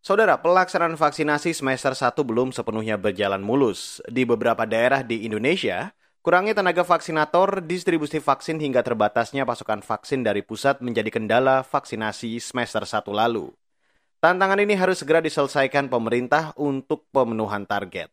Saudara, 0.00 0.40
pelaksanaan 0.40 0.96
vaksinasi 0.96 1.52
semester 1.52 1.92
1 1.92 2.24
belum 2.24 2.56
sepenuhnya 2.56 2.96
berjalan 2.96 3.44
mulus. 3.44 4.00
Di 4.08 4.24
beberapa 4.24 4.64
daerah 4.64 5.04
di 5.04 5.28
Indonesia, 5.28 5.92
Kurangnya 6.20 6.52
tenaga 6.52 6.84
vaksinator, 6.84 7.64
distribusi 7.64 8.20
vaksin 8.20 8.60
hingga 8.60 8.84
terbatasnya 8.84 9.48
pasokan 9.48 9.80
vaksin 9.80 10.20
dari 10.20 10.44
pusat 10.44 10.84
menjadi 10.84 11.08
kendala 11.08 11.64
vaksinasi 11.64 12.36
semester 12.36 12.84
1 12.84 13.08
lalu. 13.08 13.48
Tantangan 14.20 14.60
ini 14.60 14.76
harus 14.76 15.00
segera 15.00 15.24
diselesaikan 15.24 15.88
pemerintah 15.88 16.52
untuk 16.60 17.08
pemenuhan 17.08 17.64
target. 17.64 18.12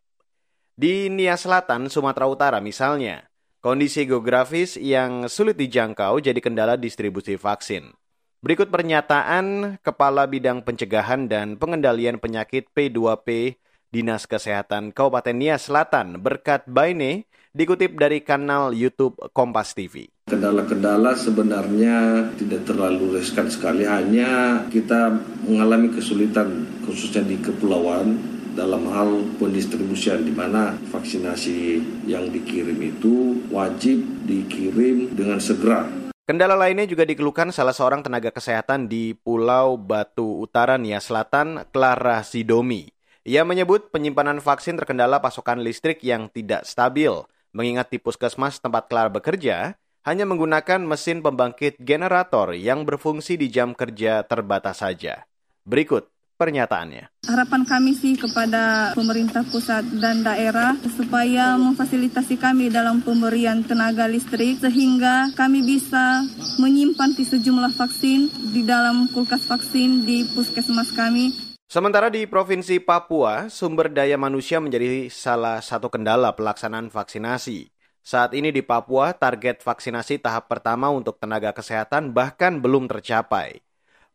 Di 0.80 1.12
Nia 1.12 1.36
Selatan, 1.36 1.92
Sumatera 1.92 2.32
Utara 2.32 2.64
misalnya, 2.64 3.28
kondisi 3.60 4.08
geografis 4.08 4.80
yang 4.80 5.28
sulit 5.28 5.60
dijangkau 5.60 6.24
jadi 6.24 6.40
kendala 6.40 6.80
distribusi 6.80 7.36
vaksin. 7.36 7.92
Berikut 8.38 8.70
pernyataan 8.70 9.76
Kepala 9.82 10.30
Bidang 10.30 10.62
Pencegahan 10.62 11.26
dan 11.26 11.58
Pengendalian 11.58 12.22
Penyakit 12.22 12.70
P2P 12.70 13.58
Dinas 13.90 14.30
Kesehatan 14.30 14.94
Kabupaten 14.94 15.34
Nia 15.34 15.58
Selatan 15.58 16.22
berkat 16.22 16.70
Baine 16.70 17.26
dikutip 17.58 17.98
dari 17.98 18.22
kanal 18.22 18.78
YouTube 18.78 19.18
Kompas 19.34 19.74
TV. 19.74 20.14
Kendala-kendala 20.30 21.18
sebenarnya 21.18 22.30
tidak 22.38 22.70
terlalu 22.70 23.18
riskan 23.18 23.50
sekali, 23.50 23.90
hanya 23.90 24.62
kita 24.70 25.18
mengalami 25.42 25.90
kesulitan 25.90 26.70
khususnya 26.86 27.26
di 27.26 27.42
kepulauan 27.42 28.22
dalam 28.54 28.86
hal 28.94 29.34
pendistribusian 29.42 30.22
di 30.22 30.34
mana 30.38 30.78
vaksinasi 30.94 31.82
yang 32.06 32.30
dikirim 32.30 32.78
itu 32.86 33.42
wajib 33.50 33.98
dikirim 34.30 35.10
dengan 35.18 35.42
segera. 35.42 36.07
Kendala 36.28 36.60
lainnya 36.60 36.84
juga 36.84 37.08
dikeluhkan 37.08 37.56
salah 37.56 37.72
seorang 37.72 38.04
tenaga 38.04 38.36
kesehatan 38.36 38.92
di 38.92 39.16
Pulau 39.16 39.80
Batu 39.80 40.44
Utara 40.44 40.76
Nia 40.76 41.00
Selatan, 41.00 41.64
Clara 41.72 42.20
Sidomi. 42.20 42.92
Ia 43.24 43.48
menyebut 43.48 43.96
penyimpanan 43.96 44.44
vaksin 44.44 44.76
terkendala 44.76 45.24
pasokan 45.24 45.64
listrik 45.64 46.04
yang 46.04 46.28
tidak 46.28 46.68
stabil 46.68 47.24
mengingat 47.56 47.88
di 47.96 48.04
puskesmas 48.04 48.60
tempat 48.60 48.92
Clara 48.92 49.08
bekerja 49.08 49.80
hanya 50.04 50.28
menggunakan 50.28 50.84
mesin 50.84 51.24
pembangkit 51.24 51.80
generator 51.80 52.52
yang 52.60 52.84
berfungsi 52.84 53.40
di 53.40 53.48
jam 53.48 53.72
kerja 53.72 54.28
terbatas 54.28 54.84
saja. 54.84 55.24
Berikut 55.64 56.12
pernyataannya. 56.38 57.10
Harapan 57.28 57.62
kami 57.68 57.92
sih 57.98 58.16
kepada 58.16 58.94
pemerintah 58.94 59.44
pusat 59.50 59.84
dan 60.00 60.24
daerah 60.24 60.78
supaya 60.96 61.58
memfasilitasi 61.60 62.40
kami 62.40 62.70
dalam 62.72 63.04
pemberian 63.04 63.66
tenaga 63.66 64.08
listrik 64.08 64.62
sehingga 64.62 65.34
kami 65.36 65.66
bisa 65.66 66.24
menyimpan 66.62 67.18
di 67.18 67.26
sejumlah 67.28 67.74
vaksin 67.76 68.54
di 68.54 68.62
dalam 68.64 69.10
kulkas 69.12 69.44
vaksin 69.50 70.06
di 70.08 70.24
puskesmas 70.32 70.94
kami 70.94 71.48
Sementara 71.68 72.08
di 72.08 72.24
Provinsi 72.24 72.80
Papua, 72.80 73.52
sumber 73.52 73.92
daya 73.92 74.16
manusia 74.16 74.56
menjadi 74.64 75.12
salah 75.12 75.60
satu 75.60 75.92
kendala 75.92 76.32
pelaksanaan 76.32 76.88
vaksinasi. 76.88 77.68
Saat 78.00 78.32
ini 78.40 78.56
di 78.56 78.64
Papua, 78.64 79.12
target 79.12 79.60
vaksinasi 79.68 80.24
tahap 80.24 80.48
pertama 80.48 80.88
untuk 80.88 81.20
tenaga 81.20 81.52
kesehatan 81.52 82.16
bahkan 82.16 82.64
belum 82.64 82.88
tercapai. 82.88 83.67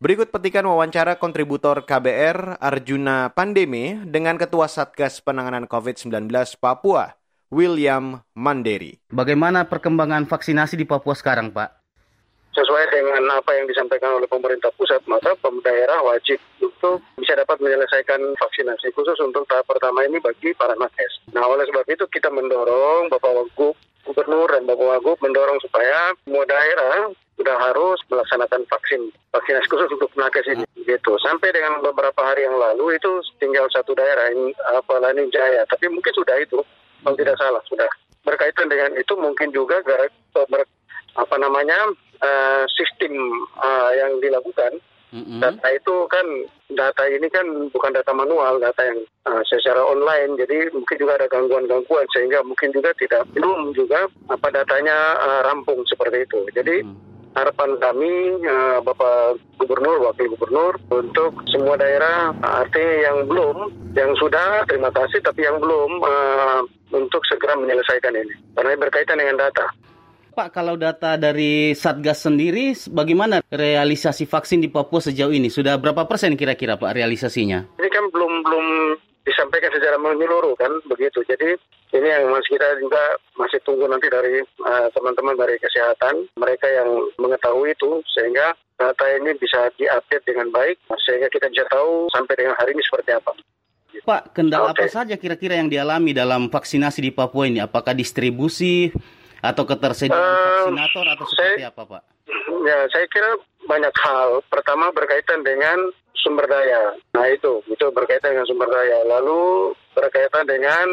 Berikut 0.02 0.34
petikan 0.34 0.66
wawancara 0.66 1.14
kontributor 1.14 1.86
KBR 1.86 2.58
Arjuna 2.58 3.30
Pandemi 3.30 4.02
dengan 4.02 4.34
Ketua 4.34 4.66
Satgas 4.66 5.22
Penanganan 5.22 5.70
COVID-19 5.70 6.26
Papua, 6.58 7.14
William 7.54 8.18
Manderi. 8.34 8.98
Bagaimana 9.14 9.70
perkembangan 9.70 10.26
vaksinasi 10.26 10.74
di 10.74 10.90
Papua 10.90 11.14
sekarang, 11.14 11.54
Pak? 11.54 11.82
sesuai 12.52 12.84
dengan 12.92 13.24
apa 13.32 13.48
yang 13.56 13.64
disampaikan 13.64 14.12
oleh 14.20 14.28
pemerintah 14.28 14.68
pusat, 14.76 15.00
maka 15.08 15.32
daerah 15.64 16.04
wajib 16.04 16.36
untuk 16.60 17.00
bisa 17.16 17.32
dapat 17.32 17.56
menyelesaikan 17.64 18.20
vaksinasi 18.36 18.92
khusus 18.92 19.16
untuk 19.24 19.48
tahap 19.48 19.64
pertama 19.64 20.04
ini 20.04 20.20
bagi 20.20 20.52
para 20.52 20.76
nakes. 20.76 21.32
Nah, 21.32 21.48
oleh 21.48 21.64
sebab 21.64 21.86
itu 21.88 22.04
kita 22.12 22.28
mendorong 22.28 23.08
Bapak 23.08 23.32
Wagub, 23.32 23.72
Gubernur 24.02 24.50
dan 24.50 24.66
Bapak 24.66 24.82
Wagub 24.82 25.18
mendorong 25.22 25.62
supaya 25.62 26.10
semua 26.26 26.42
daerah 26.46 27.14
sudah 27.38 27.56
harus 27.58 27.98
melaksanakan 28.10 28.62
vaksin 28.68 29.10
vaksinasi 29.32 29.66
khusus 29.70 29.90
untuk 29.94 30.12
nakes 30.18 30.46
ini 30.50 30.66
gitu. 30.84 31.16
Sampai 31.22 31.54
dengan 31.54 31.80
beberapa 31.80 32.20
hari 32.20 32.44
yang 32.44 32.58
lalu 32.58 32.98
itu 32.98 33.22
tinggal 33.40 33.66
satu 33.72 33.96
daerah 33.96 34.30
ini 34.30 34.52
apa 34.74 35.00
Lani 35.00 35.30
Jaya. 35.32 35.64
Tapi 35.66 35.88
mungkin 35.88 36.12
sudah 36.12 36.36
itu 36.38 36.60
kalau 37.02 37.16
tidak 37.18 37.38
salah 37.38 37.62
sudah. 37.66 37.88
Berkaitan 38.22 38.70
dengan 38.70 38.94
itu 38.94 39.14
mungkin 39.18 39.50
juga 39.50 39.82
apa 41.12 41.36
namanya 41.36 41.90
uh, 42.22 42.64
sistem 42.70 43.12
uh, 43.58 43.90
yang 43.98 44.22
dilakukan 44.22 44.78
mm-hmm. 45.12 45.40
data 45.40 45.68
itu 45.70 45.96
kan 46.08 46.26
data 46.72 47.02
ini 47.06 47.28
kan 47.28 47.46
bukan 47.70 47.92
data 47.92 48.12
manual 48.16 48.58
data 48.58 48.82
yang 48.82 48.98
uh, 49.28 49.42
secara 49.44 49.84
online 49.84 50.40
jadi 50.40 50.72
mungkin 50.72 50.96
juga 50.96 51.20
ada 51.20 51.28
gangguan-gangguan 51.28 52.08
sehingga 52.16 52.40
mungkin 52.42 52.72
juga 52.72 52.90
tidak 52.96 53.28
belum 53.36 53.76
juga 53.76 54.08
apa 54.32 54.48
datanya 54.50 54.96
uh, 55.20 55.40
rampung 55.46 55.84
seperti 55.86 56.24
itu 56.24 56.40
jadi 56.56 56.82
mm. 56.82 57.12
Harapan 57.32 57.80
kami 57.80 58.44
uh, 58.44 58.84
Bapak 58.84 59.40
Gubernur, 59.56 60.04
Wakil 60.04 60.36
Gubernur 60.36 60.76
untuk 60.92 61.40
semua 61.48 61.80
daerah 61.80 62.28
artinya 62.44 62.92
yang 63.08 63.18
belum, 63.24 63.56
yang 63.96 64.12
sudah 64.20 64.68
terima 64.68 64.92
kasih 64.92 65.16
tapi 65.24 65.48
yang 65.48 65.56
belum 65.56 66.04
uh, 66.04 66.60
untuk 66.92 67.24
segera 67.24 67.56
menyelesaikan 67.56 68.12
ini 68.12 68.36
karena 68.52 68.76
berkaitan 68.76 69.16
dengan 69.16 69.48
data. 69.48 69.64
Pak, 70.32 70.48
kalau 70.56 70.80
data 70.80 71.20
dari 71.20 71.76
Satgas 71.76 72.24
sendiri, 72.24 72.72
bagaimana 72.88 73.44
realisasi 73.52 74.24
vaksin 74.24 74.64
di 74.64 74.72
Papua 74.72 75.04
sejauh 75.04 75.28
ini? 75.28 75.52
Sudah 75.52 75.76
berapa 75.76 76.08
persen 76.08 76.32
kira-kira 76.40 76.80
Pak 76.80 76.96
realisasinya? 76.96 77.68
Ini 77.76 77.88
kan 77.92 78.08
belum 78.08 78.32
belum 78.40 78.66
disampaikan 79.28 79.68
secara 79.76 80.00
menyeluruh 80.00 80.56
kan 80.56 80.72
begitu. 80.88 81.20
Jadi 81.28 81.52
ini 81.92 82.08
yang 82.08 82.32
masih 82.32 82.56
kita 82.56 82.80
juga 82.80 83.20
masih 83.36 83.60
tunggu 83.60 83.84
nanti 83.84 84.08
dari 84.08 84.40
uh, 84.64 84.88
teman-teman 84.96 85.36
dari 85.36 85.60
kesehatan 85.60 86.24
mereka 86.40 86.64
yang 86.64 86.88
mengetahui 87.20 87.76
itu 87.76 88.00
sehingga 88.16 88.56
data 88.80 89.04
ini 89.12 89.36
bisa 89.36 89.68
diupdate 89.76 90.24
dengan 90.24 90.48
baik 90.48 90.80
sehingga 91.04 91.28
kita 91.28 91.52
bisa 91.52 91.68
tahu 91.68 92.08
sampai 92.08 92.34
dengan 92.40 92.56
hari 92.56 92.72
ini 92.72 92.82
seperti 92.82 93.12
apa. 93.12 93.36
Pak, 94.02 94.32
kendala 94.32 94.72
okay. 94.72 94.88
apa 94.88 95.04
saja 95.04 95.14
kira-kira 95.20 95.60
yang 95.60 95.68
dialami 95.68 96.16
dalam 96.16 96.48
vaksinasi 96.48 97.04
di 97.04 97.12
Papua 97.12 97.44
ini? 97.44 97.60
Apakah 97.60 97.92
distribusi 97.92 98.88
atau 99.42 99.66
ketersediaan 99.66 100.22
uh, 100.22 100.70
vaksinator 100.70 101.06
atau 101.18 101.26
seperti 101.26 101.66
saya, 101.66 101.74
apa, 101.74 101.82
Pak? 101.82 102.02
Ya, 102.62 102.78
saya 102.94 103.06
kira 103.10 103.30
banyak 103.66 103.94
hal. 104.06 104.28
Pertama 104.46 104.94
berkaitan 104.94 105.42
dengan 105.42 105.90
sumber 106.22 106.46
daya. 106.46 106.94
Nah 107.18 107.26
itu, 107.26 107.58
itu 107.66 107.86
berkaitan 107.90 108.38
dengan 108.38 108.46
sumber 108.46 108.70
daya. 108.70 109.02
Lalu 109.02 109.74
berkaitan 109.98 110.46
dengan 110.46 110.86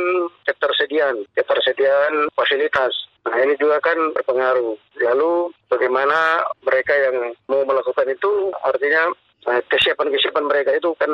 ketersediaan, 0.50 1.22
ketersediaan 1.38 2.34
fasilitas. 2.34 2.91
Nah 3.29 3.38
ini 3.38 3.53
juga 3.62 3.77
kan 3.86 3.96
berpengaruh. 4.18 4.74
Lalu 4.98 5.53
bagaimana 5.70 6.41
mereka 6.65 6.98
yang 6.98 7.38
mau 7.46 7.62
melakukan 7.62 8.10
itu, 8.10 8.50
artinya 8.65 9.13
nah, 9.46 9.62
kesiapan-kesiapan 9.70 10.46
mereka 10.50 10.74
itu 10.74 10.89
kan 10.98 11.12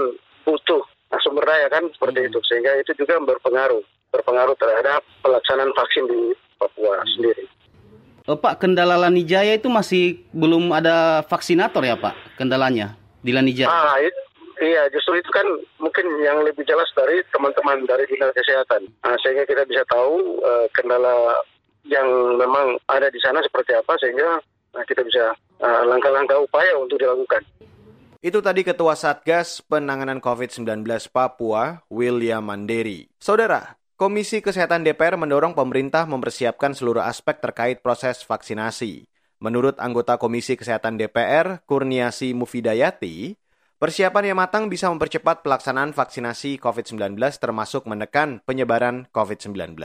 butuh 0.48 0.82
nah, 1.12 1.20
sumber 1.20 1.44
daya 1.44 1.68
kan 1.68 1.84
seperti 1.92 2.24
hmm. 2.24 2.28
itu. 2.32 2.40
Sehingga 2.48 2.72
itu 2.80 2.96
juga 2.96 3.20
berpengaruh, 3.20 3.84
berpengaruh 4.16 4.56
terhadap 4.56 5.04
pelaksanaan 5.20 5.76
vaksin 5.76 6.08
di 6.08 6.32
Papua 6.58 7.02
hmm. 7.02 7.10
sendiri. 7.18 7.44
Oh, 8.26 8.34
Pak, 8.34 8.58
kendala 8.58 8.98
Lanijaya 8.98 9.54
itu 9.54 9.70
masih 9.70 10.26
belum 10.34 10.74
ada 10.74 11.22
vaksinator 11.30 11.86
ya 11.86 11.94
Pak, 11.94 12.42
kendalanya? 12.42 12.98
di 13.26 13.32
Lanija? 13.34 13.66
Ah, 13.66 13.98
it, 13.98 14.14
iya, 14.62 14.86
justru 14.94 15.18
itu 15.18 15.34
kan 15.34 15.44
mungkin 15.82 16.06
yang 16.22 16.46
lebih 16.46 16.62
jelas 16.70 16.86
dari 16.94 17.26
teman-teman 17.34 17.90
dari 17.90 18.06
dinas 18.06 18.30
kesehatan. 18.38 18.86
Nah, 19.02 19.18
sehingga 19.26 19.50
kita 19.50 19.66
bisa 19.66 19.82
tahu 19.90 20.38
uh, 20.46 20.70
kendala 20.78 21.42
yang 21.90 22.06
memang 22.38 22.78
ada 22.86 23.10
di 23.10 23.18
sana 23.18 23.42
seperti 23.42 23.74
apa, 23.74 23.98
sehingga 23.98 24.38
nah, 24.78 24.86
kita 24.86 25.02
bisa 25.02 25.34
uh, 25.66 25.84
langkah-langkah 25.90 26.38
upaya 26.38 26.78
untuk 26.78 27.02
dilakukan. 27.02 27.42
Itu 28.22 28.42
tadi 28.42 28.66
Ketua 28.66 28.98
Satgas 28.98 29.62
Penanganan 29.66 30.18
COVID-19 30.18 30.82
Papua, 31.14 31.86
William 31.94 32.42
Manderi. 32.42 33.06
Saudara, 33.22 33.78
Komisi 33.96 34.44
Kesehatan 34.44 34.84
DPR 34.84 35.16
mendorong 35.16 35.56
pemerintah 35.56 36.04
mempersiapkan 36.04 36.76
seluruh 36.76 37.00
aspek 37.00 37.40
terkait 37.40 37.80
proses 37.80 38.28
vaksinasi. 38.28 39.08
Menurut 39.40 39.80
anggota 39.80 40.20
Komisi 40.20 40.60
Kesehatan 40.60 41.00
DPR, 41.00 41.64
Kurniasi 41.64 42.36
Mufidayati, 42.36 43.40
persiapan 43.80 44.36
yang 44.36 44.38
matang 44.44 44.68
bisa 44.68 44.92
mempercepat 44.92 45.48
pelaksanaan 45.48 45.96
vaksinasi 45.96 46.60
COVID-19 46.60 47.16
termasuk 47.40 47.88
menekan 47.88 48.44
penyebaran 48.44 49.08
COVID-19. 49.16 49.80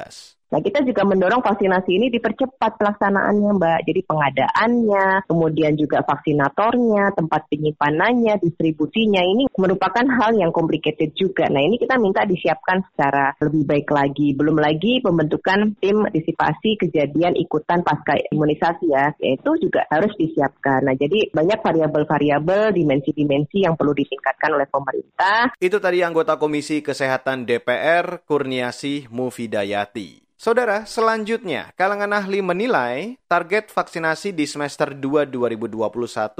Nah, 0.50 0.58
kita 0.58 0.82
juga 0.82 1.06
mendorong 1.06 1.46
vaksinasi 1.46 1.90
ini 1.94 2.06
dipercepat 2.10 2.74
pelaksanaannya, 2.74 3.50
Mbak. 3.54 3.80
Jadi 3.86 4.00
pengadaannya, 4.02 5.06
kemudian 5.30 5.78
juga 5.78 6.02
vaksinatornya, 6.02 7.14
tempat 7.14 7.46
penyimpanannya, 7.46 8.34
distribusinya 8.42 9.22
ini 9.22 9.46
merupakan 9.54 10.02
hal 10.02 10.34
yang 10.34 10.50
complicated 10.50 11.14
juga. 11.14 11.46
Nah, 11.46 11.62
ini 11.62 11.78
kita 11.78 12.02
minta 12.02 12.26
disiapkan 12.26 12.82
secara 12.90 13.30
lebih 13.38 13.62
baik 13.62 13.88
lagi. 13.94 14.34
Belum 14.34 14.58
lagi 14.58 14.98
pembentukan 14.98 15.78
tim 15.78 16.02
antisipasi 16.02 16.82
kejadian 16.82 17.38
ikutan 17.38 17.86
pasca 17.86 18.18
imunisasi 18.34 18.90
ya, 18.90 19.14
itu 19.22 19.50
juga 19.62 19.86
harus 19.86 20.10
disiapkan. 20.18 20.82
Nah, 20.82 20.98
jadi 20.98 21.30
banyak 21.30 21.62
variabel-variabel, 21.62 22.74
dimensi-dimensi 22.74 23.62
yang 23.62 23.78
perlu 23.78 23.94
ditingkatkan 23.94 24.50
oleh 24.58 24.66
pemerintah. 24.66 25.54
Itu 25.62 25.78
tadi 25.78 26.02
anggota 26.02 26.34
Komisi 26.42 26.82
Kesehatan 26.82 27.46
DPR, 27.46 28.26
Kurniasi 28.26 29.06
Mufidayati. 29.14 30.29
Saudara, 30.40 30.88
selanjutnya, 30.88 31.68
kalangan 31.76 32.16
ahli 32.16 32.40
menilai 32.40 33.20
target 33.28 33.68
vaksinasi 33.68 34.32
di 34.32 34.48
semester 34.48 34.96
2 34.96 35.28
2021 35.28 35.76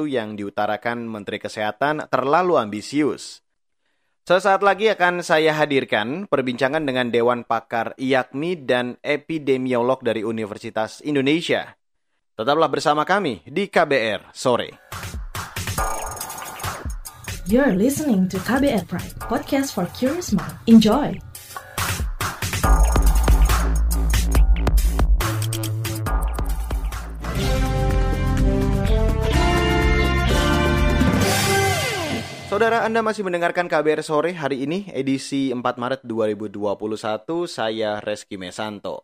yang 0.08 0.40
diutarakan 0.40 1.04
Menteri 1.04 1.36
Kesehatan 1.36 2.08
terlalu 2.08 2.56
ambisius. 2.56 3.44
Sesaat 4.24 4.64
lagi 4.64 4.88
akan 4.88 5.20
saya 5.20 5.52
hadirkan 5.52 6.24
perbincangan 6.24 6.80
dengan 6.80 7.12
Dewan 7.12 7.44
Pakar 7.44 7.92
IAKMI 8.00 8.52
dan 8.64 8.96
epidemiolog 9.04 10.00
dari 10.00 10.24
Universitas 10.24 11.04
Indonesia. 11.04 11.76
Tetaplah 12.40 12.72
bersama 12.72 13.04
kami 13.04 13.44
di 13.44 13.68
KBR 13.68 14.32
sore. 14.32 14.80
You're 17.44 17.76
listening 17.76 18.32
to 18.32 18.40
KBR 18.48 18.88
Pride, 18.88 19.12
podcast 19.28 19.76
for 19.76 19.84
curious 19.92 20.32
mind. 20.32 20.56
Enjoy! 20.64 21.29
Saudara 32.60 32.84
Anda 32.84 33.00
masih 33.00 33.24
mendengarkan 33.24 33.72
KBR 33.72 34.04
Sore 34.04 34.36
hari 34.36 34.68
ini 34.68 34.84
edisi 34.92 35.48
4 35.48 35.64
Maret 35.64 36.04
2021 36.04 36.60
saya 37.48 38.04
Reski 38.04 38.36
Mesanto. 38.36 39.00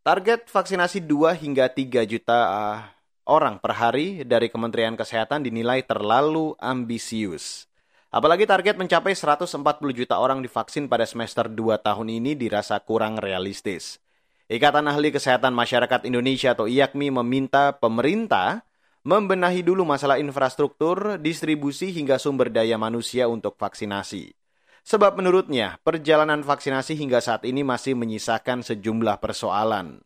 Target 0.00 0.48
vaksinasi 0.48 1.04
2 1.04 1.44
hingga 1.44 1.68
3 1.68 2.08
juta 2.08 2.38
uh, 2.48 2.80
orang 3.28 3.60
per 3.60 3.76
hari 3.76 4.24
dari 4.24 4.48
Kementerian 4.48 4.96
Kesehatan 4.96 5.44
dinilai 5.44 5.84
terlalu 5.84 6.56
ambisius. 6.56 7.68
Apalagi 8.08 8.48
target 8.48 8.80
mencapai 8.80 9.12
140 9.12 9.60
juta 9.92 10.16
orang 10.16 10.40
divaksin 10.40 10.88
pada 10.88 11.04
semester 11.04 11.52
2 11.52 11.84
tahun 11.84 12.08
ini 12.08 12.32
dirasa 12.32 12.80
kurang 12.80 13.20
realistis. 13.20 14.00
Ikatan 14.48 14.88
Ahli 14.88 15.12
Kesehatan 15.12 15.52
Masyarakat 15.52 16.08
Indonesia 16.08 16.56
atau 16.56 16.64
IAKMI 16.64 17.12
meminta 17.12 17.76
pemerintah 17.76 18.64
membenahi 19.02 19.64
dulu 19.64 19.88
masalah 19.88 20.20
infrastruktur, 20.20 21.16
distribusi 21.16 21.88
hingga 21.94 22.20
sumber 22.20 22.52
daya 22.52 22.76
manusia 22.76 23.26
untuk 23.26 23.56
vaksinasi. 23.56 24.36
Sebab 24.84 25.20
menurutnya, 25.20 25.76
perjalanan 25.84 26.40
vaksinasi 26.40 26.96
hingga 26.96 27.20
saat 27.20 27.44
ini 27.44 27.60
masih 27.60 27.96
menyisakan 27.96 28.64
sejumlah 28.64 29.20
persoalan. 29.20 30.00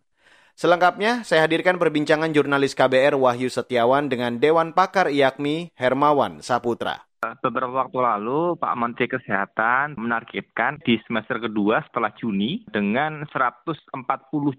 Selengkapnya, 0.55 1.27
saya 1.27 1.47
hadirkan 1.47 1.83
perbincangan 1.83 2.31
jurnalis 2.31 2.79
KBR 2.79 3.19
Wahyu 3.19 3.51
Setiawan 3.51 4.07
dengan 4.07 4.39
Dewan 4.39 4.71
Pakar 4.71 5.11
IAKMI 5.11 5.75
Hermawan 5.75 6.43
Saputra. 6.47 7.03
Beberapa 7.41 7.89
waktu 7.89 7.99
lalu 7.99 8.55
Pak 8.61 8.75
Menteri 8.77 9.09
Kesehatan 9.09 9.97
menargetkan 9.97 10.79
di 10.85 11.01
semester 11.09 11.41
kedua 11.41 11.81
setelah 11.89 12.13
Juni 12.15 12.69
dengan 12.69 13.25
140 13.33 13.91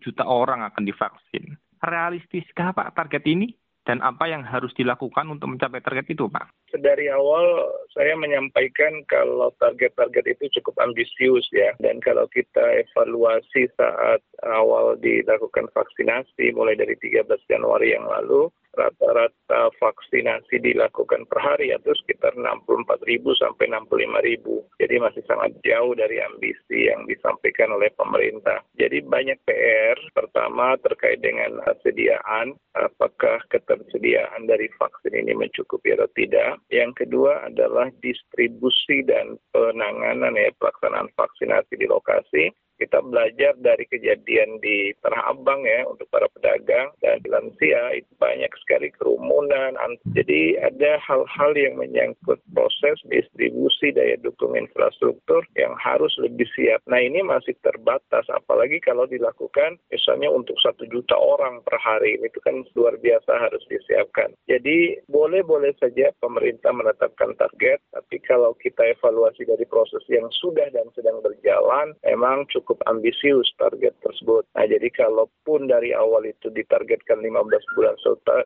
juta 0.01 0.25
orang 0.25 0.65
akan 0.67 0.83
divaksin. 0.83 1.55
Realistiskah 1.79 2.73
Pak 2.73 2.97
target 2.97 3.23
ini? 3.29 3.53
Dan 3.85 4.01
apa 4.01 4.25
yang 4.25 4.41
harus 4.41 4.73
dilakukan 4.73 5.29
untuk 5.29 5.53
mencapai 5.53 5.79
target 5.79 6.09
itu, 6.09 6.25
Pak? 6.25 6.49
Dari 6.75 7.07
awal 7.07 7.69
saya 7.93 8.17
menyampaikan 8.17 9.05
kalau 9.07 9.53
target-target 9.61 10.25
itu 10.35 10.59
cukup 10.59 10.81
ambisius 10.81 11.45
ya, 11.53 11.71
dan 11.79 12.01
kalau 12.01 12.25
kita 12.33 12.83
evaluasi 12.83 13.69
saat 13.77 14.19
awal 14.43 14.97
dilakukan 14.99 15.69
vaksinasi 15.71 16.51
mulai 16.57 16.73
dari 16.75 16.97
13 16.97 17.29
Januari 17.47 17.93
yang 17.93 18.03
lalu, 18.09 18.49
rata-rata 18.75 19.71
vaksinasi 19.79 20.61
dilakukan 20.61 21.25
per 21.31 21.39
hari 21.41 21.71
yaitu 21.71 21.95
sekitar 22.03 22.35
64 22.35 23.01
ribu 23.07 23.31
sampai 23.39 23.71
65 23.71 24.27
ribu. 24.27 24.63
Jadi 24.77 24.95
masih 24.99 25.23
sangat 25.25 25.55
jauh 25.63 25.95
dari 25.95 26.19
ambisi 26.21 26.91
yang 26.91 27.07
disampaikan 27.07 27.73
oleh 27.73 27.89
pemerintah. 27.95 28.61
Jadi 28.75 29.01
banyak 29.07 29.39
PR. 29.47 29.97
Pertama 30.11 30.75
terkait 30.83 31.23
dengan 31.23 31.63
kesediaan, 31.63 32.55
apakah 32.75 33.39
ketersediaan 33.49 34.45
dari 34.45 34.67
vaksin 34.75 35.15
ini 35.15 35.33
mencukupi 35.35 35.95
atau 35.95 36.11
tidak. 36.13 36.59
Yang 36.69 37.05
kedua 37.05 37.47
adalah 37.47 37.87
distribusi 38.03 39.01
dan 39.07 39.39
penanganan 39.55 40.35
ya 40.35 40.51
pelaksanaan 40.59 41.07
vaksinasi 41.15 41.73
di 41.79 41.87
lokasi 41.87 42.51
kita 42.75 42.99
belajar 42.99 43.55
dari 43.63 43.87
kejadian 43.87 44.59
di 44.59 44.91
Tanah 44.99 45.31
Abang 45.31 45.63
ya 45.63 45.87
untuk 45.87 46.07
para 46.11 46.27
pedagang 46.35 46.91
dan 46.99 47.23
lansia 47.25 47.95
itu 47.95 48.11
banyak 48.19 48.51
sekali 48.63 48.91
kerumunan. 48.91 49.75
Jadi 50.11 50.59
ada 50.59 50.99
hal-hal 51.01 51.51
yang 51.55 51.79
menyangkut 51.79 52.39
proses 52.51 52.99
distribusi 53.07 53.95
daya 53.95 54.19
dukung 54.19 54.55
infrastruktur 54.59 55.43
yang 55.55 55.71
harus 55.79 56.11
lebih 56.19 56.47
siap. 56.55 56.83
Nah 56.91 56.99
ini 56.99 57.23
masih 57.23 57.55
terbatas 57.63 58.27
apalagi 58.31 58.83
kalau 58.83 59.07
dilakukan 59.07 59.79
misalnya 59.91 60.27
untuk 60.31 60.59
satu 60.59 60.83
juta 60.91 61.15
orang 61.15 61.63
per 61.63 61.79
hari 61.79 62.19
itu 62.19 62.39
kan 62.43 62.63
luar 62.75 62.99
biasa 62.99 63.31
harus 63.39 63.63
disiapkan. 63.71 64.35
Jadi 64.51 64.99
boleh-boleh 65.07 65.71
saja 65.79 66.11
pemerintah 66.19 66.75
menetapkan 66.75 67.37
target 67.39 67.79
tapi 67.95 68.19
kalau 68.25 68.51
kita 68.59 68.83
evaluasi 68.97 69.47
dari 69.47 69.63
proses 69.69 70.03
yang 70.11 70.27
sudah 70.43 70.67
dan 70.73 70.87
sedang 70.97 71.23
berjalan 71.23 71.95
memang 72.03 72.43
cukup 72.51 72.64
cukup 72.65 72.81
ambisius 72.89 73.45
target 73.61 73.93
tersebut. 74.01 74.41
Nah, 74.57 74.65
jadi 74.65 74.89
kalaupun 74.89 75.69
dari 75.69 75.93
awal 75.93 76.25
itu 76.25 76.49
ditargetkan 76.49 77.21
15 77.21 77.77
bulan 77.77 77.93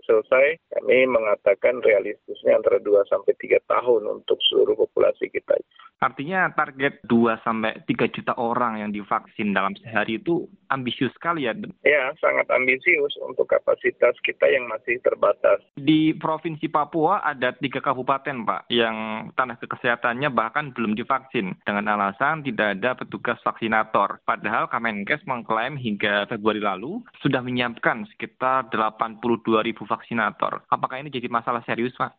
selesai, 0.03 0.60
kami 0.75 1.08
mengatakan 1.08 1.79
realistisnya 1.79 2.60
antara 2.60 2.84
2 2.84 3.08
sampai 3.08 3.32
3 3.39 3.63
tahun 3.63 4.03
untuk 4.19 4.36
seluruh 4.51 4.75
populasi 4.75 5.32
kita. 5.32 5.55
Artinya 5.99 6.47
target 6.55 7.03
2 7.12 7.43
sampai 7.43 7.84
3 7.84 8.15
juta 8.15 8.32
orang 8.39 8.79
yang 8.79 8.91
divaksin 8.95 9.51
dalam 9.51 9.75
sehari 9.84 10.15
itu 10.15 10.47
ambisius 10.71 11.12
sekali 11.12 11.43
ya. 11.43 11.51
Ya, 11.84 12.15
sangat 12.23 12.47
ambisius 12.47 13.12
untuk 13.19 13.51
kapasitas 13.51 14.15
kita 14.23 14.47
yang 14.47 14.71
masih 14.71 14.95
terbatas. 15.03 15.60
Di 15.75 16.15
Provinsi 16.15 16.71
Papua 16.71 17.19
ada 17.19 17.51
tiga 17.51 17.84
kabupaten, 17.84 18.47
Pak, 18.47 18.71
yang 18.71 19.27
tanah 19.36 19.60
kesehatannya 19.60 20.32
bahkan 20.32 20.71
belum 20.71 20.95
divaksin 20.95 21.60
dengan 21.67 21.99
alasan 21.99 22.47
tidak 22.47 22.79
ada 22.79 22.95
petugas 22.95 23.38
vaksinator. 23.43 24.08
Padahal 24.25 24.65
Kemenkes 24.71 25.21
mengklaim 25.29 25.77
hingga 25.77 26.25
Februari 26.25 26.63
lalu 26.63 27.03
sudah 27.21 27.43
menyiapkan 27.45 28.09
sekitar 28.15 28.71
82 28.73 29.61
ribu 29.61 29.83
vaksinator. 29.85 30.65
Apakah 30.71 30.97
ini 30.97 31.13
jadi 31.13 31.29
masalah 31.29 31.61
serius, 31.67 31.93
Pak? 31.99 32.15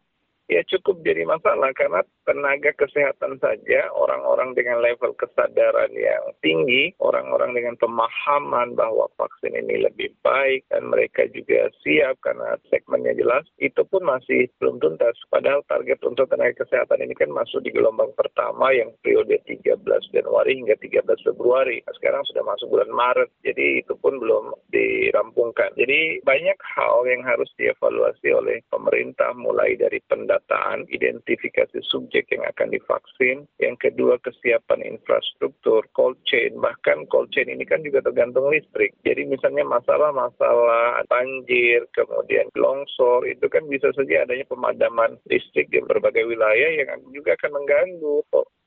ya 0.50 0.66
cukup 0.66 1.06
jadi 1.06 1.22
masalah 1.22 1.70
karena 1.78 2.02
tenaga 2.30 2.70
kesehatan 2.78 3.42
saja 3.42 3.90
orang-orang 3.90 4.54
dengan 4.54 4.78
level 4.78 5.10
kesadaran 5.18 5.90
yang 5.98 6.22
tinggi, 6.46 6.94
orang-orang 7.02 7.58
dengan 7.58 7.74
pemahaman 7.82 8.78
bahwa 8.78 9.10
vaksin 9.18 9.58
ini 9.58 9.82
lebih 9.82 10.14
baik 10.22 10.62
dan 10.70 10.86
mereka 10.86 11.26
juga 11.34 11.66
siap 11.82 12.22
karena 12.22 12.54
segmennya 12.70 13.18
jelas, 13.18 13.42
itu 13.58 13.82
pun 13.90 14.06
masih 14.06 14.46
belum 14.62 14.78
tuntas. 14.78 15.18
Padahal 15.26 15.66
target 15.66 15.98
untuk 16.06 16.30
tenaga 16.30 16.62
kesehatan 16.62 17.02
ini 17.02 17.18
kan 17.18 17.34
masuk 17.34 17.66
di 17.66 17.74
gelombang 17.74 18.14
pertama 18.14 18.70
yang 18.70 18.94
periode 19.02 19.42
13 19.50 19.82
Januari 20.14 20.54
hingga 20.54 20.78
13 20.78 21.26
Februari. 21.26 21.82
Nah, 21.82 21.94
sekarang 21.98 22.22
sudah 22.30 22.46
masuk 22.46 22.70
bulan 22.70 22.90
Maret, 22.94 23.30
jadi 23.42 23.82
itu 23.82 23.98
pun 23.98 24.22
belum 24.22 24.54
dirampungkan. 24.70 25.74
Jadi 25.74 26.22
banyak 26.22 26.58
hal 26.78 27.02
yang 27.10 27.26
harus 27.26 27.50
dievaluasi 27.58 28.30
oleh 28.30 28.62
pemerintah 28.70 29.34
mulai 29.34 29.74
dari 29.74 29.98
pendataan 30.06 30.30
pendataan, 30.30 30.84
identifikasi 30.92 31.78
subjek 31.88 32.19
yang 32.28 32.44
akan 32.44 32.68
divaksin. 32.68 33.48
Yang 33.56 33.88
kedua, 33.88 34.20
kesiapan 34.20 34.84
infrastruktur, 34.84 35.86
cold 35.96 36.20
chain. 36.28 36.60
Bahkan 36.60 37.08
cold 37.08 37.32
chain 37.32 37.48
ini 37.48 37.64
kan 37.64 37.80
juga 37.80 38.04
tergantung 38.04 38.52
listrik. 38.52 38.92
Jadi 39.06 39.24
misalnya 39.24 39.64
masalah-masalah 39.64 41.00
banjir, 41.08 41.88
kemudian 41.96 42.52
longsor, 42.58 43.24
itu 43.24 43.48
kan 43.48 43.64
bisa 43.66 43.88
saja 43.96 44.26
adanya 44.26 44.44
pemadaman 44.48 45.16
listrik 45.30 45.70
di 45.72 45.80
berbagai 45.80 46.26
wilayah 46.28 46.70
yang 46.84 47.00
juga 47.14 47.38
akan 47.40 47.62
mengganggu 47.62 48.20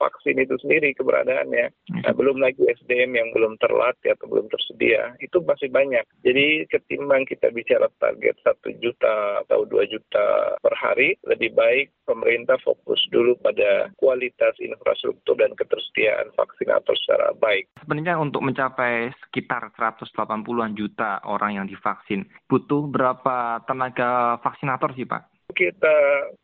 vaksin 0.04 0.36
itu 0.44 0.60
sendiri 0.60 0.92
keberadaannya. 1.00 1.72
Nah, 2.04 2.12
belum 2.12 2.44
lagi 2.44 2.60
SDM 2.68 3.16
yang 3.16 3.30
belum 3.32 3.56
terlatih 3.64 4.12
atau 4.20 4.28
belum 4.28 4.52
tersedia. 4.52 5.16
Itu 5.24 5.40
masih 5.48 5.72
banyak. 5.72 6.04
Jadi 6.28 6.68
ketimbang 6.68 7.24
kita 7.24 7.48
bicara 7.56 7.88
target 8.04 8.36
satu 8.44 8.76
juta 8.84 9.46
atau 9.48 9.64
dua 9.64 9.88
juta 9.88 10.58
per 10.60 10.76
hari, 10.76 11.16
lebih 11.24 11.56
baik 11.56 11.96
pemerintah 12.04 12.60
fokus 12.60 13.00
dulu 13.16 13.33
pada 13.40 13.90
kualitas 13.98 14.54
infrastruktur 14.60 15.38
dan 15.40 15.54
ketersediaan 15.58 16.34
vaksinator 16.38 16.96
secara 17.00 17.34
baik. 17.38 17.70
Sebenarnya 17.82 18.20
untuk 18.20 18.46
mencapai 18.46 19.14
sekitar 19.28 19.74
180-an 19.76 20.74
juta 20.78 21.22
orang 21.26 21.62
yang 21.62 21.68
divaksin, 21.70 22.28
butuh 22.48 22.86
berapa 22.90 23.64
tenaga 23.66 24.38
vaksinator 24.42 24.94
sih 24.94 25.08
Pak? 25.08 25.34
kita 25.54 25.98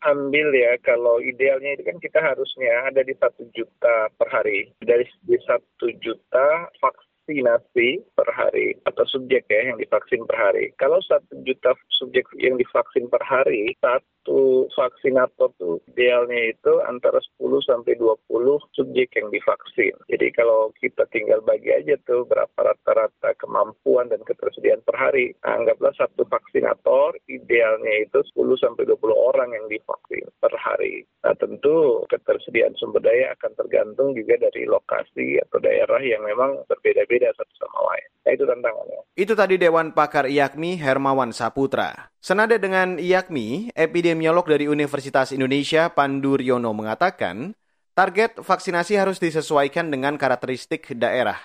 ambil 0.06 0.54
ya 0.54 0.78
kalau 0.86 1.18
idealnya 1.18 1.74
itu 1.74 1.84
kan 1.84 1.98
kita 1.98 2.22
harusnya 2.22 2.86
ada 2.86 3.02
di 3.02 3.18
satu 3.18 3.42
juta 3.58 4.08
per 4.16 4.30
hari 4.30 4.70
dari 4.86 5.04
di 5.26 5.38
satu 5.50 5.90
juta 5.98 6.70
vaksinasi 6.78 8.02
per 8.14 8.30
hari 8.34 8.78
atau 8.86 9.06
subjek 9.10 9.46
ya 9.50 9.74
yang 9.74 9.78
divaksin 9.82 10.26
per 10.30 10.38
hari. 10.38 10.74
Kalau 10.78 11.02
satu 11.06 11.42
juta 11.46 11.74
subjek 11.98 12.26
yang 12.38 12.58
divaksin 12.58 13.10
per 13.10 13.22
hari, 13.26 13.74
saat 13.82 14.06
satu 14.30 14.70
vaksinator 14.78 15.50
tuh 15.58 15.82
idealnya 15.90 16.54
itu 16.54 16.74
antara 16.86 17.18
10 17.42 17.66
sampai 17.66 17.98
20 17.98 18.30
subjek 18.78 19.10
yang 19.18 19.34
divaksin. 19.34 19.98
Jadi 20.06 20.30
kalau 20.38 20.70
kita 20.78 21.10
tinggal 21.10 21.42
bagi 21.42 21.74
aja 21.74 21.98
tuh 22.06 22.30
berapa 22.30 22.54
rata-rata 22.54 23.34
kemampuan 23.42 24.06
dan 24.14 24.22
ketersediaan 24.22 24.86
per 24.86 25.02
hari, 25.02 25.34
anggaplah 25.42 25.90
satu 25.98 26.30
vaksinator 26.30 27.18
idealnya 27.26 28.06
itu 28.06 28.22
10 28.38 28.54
sampai 28.62 28.86
20 28.86 29.02
orang 29.18 29.50
yang 29.50 29.66
divaksin 29.66 30.30
per 30.38 30.54
hari. 30.62 31.10
Nah 31.26 31.34
tentu 31.34 32.06
ketersediaan 32.14 32.78
sumber 32.78 33.02
daya 33.02 33.34
akan 33.34 33.58
tergantung 33.58 34.14
juga 34.14 34.38
dari 34.38 34.70
lokasi 34.70 35.42
atau 35.50 35.58
daerah 35.58 36.06
yang 36.06 36.22
memang 36.22 36.70
berbeda-beda 36.70 37.34
satu 37.34 37.54
sama 37.58 37.82
lain. 37.90 38.08
Nah 38.30 38.32
itu 38.38 38.46
tantangannya. 38.46 39.00
Itu 39.18 39.34
tadi 39.34 39.58
Dewan 39.58 39.90
Pakar 39.98 40.30
IAKMI 40.30 40.78
Hermawan 40.78 41.34
Saputra. 41.34 42.14
Senada 42.20 42.60
dengan 42.60 43.00
IAKMI, 43.00 43.72
epidemiolog 43.80 44.44
dari 44.44 44.68
Universitas 44.68 45.32
Indonesia 45.32 45.88
Pandu 45.88 46.36
Riono 46.36 46.76
mengatakan, 46.76 47.56
target 47.96 48.44
vaksinasi 48.44 49.00
harus 49.00 49.24
disesuaikan 49.24 49.88
dengan 49.88 50.20
karakteristik 50.20 51.00
daerah. 51.00 51.40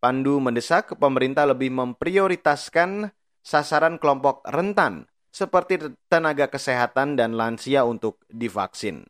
Pandu 0.00 0.40
mendesak 0.40 0.96
pemerintah 0.96 1.44
lebih 1.44 1.68
memprioritaskan 1.76 3.12
sasaran 3.44 4.00
kelompok 4.00 4.40
rentan 4.48 5.12
seperti 5.28 5.92
tenaga 6.08 6.48
kesehatan 6.48 7.20
dan 7.20 7.36
lansia 7.36 7.84
untuk 7.84 8.24
divaksin. 8.32 9.04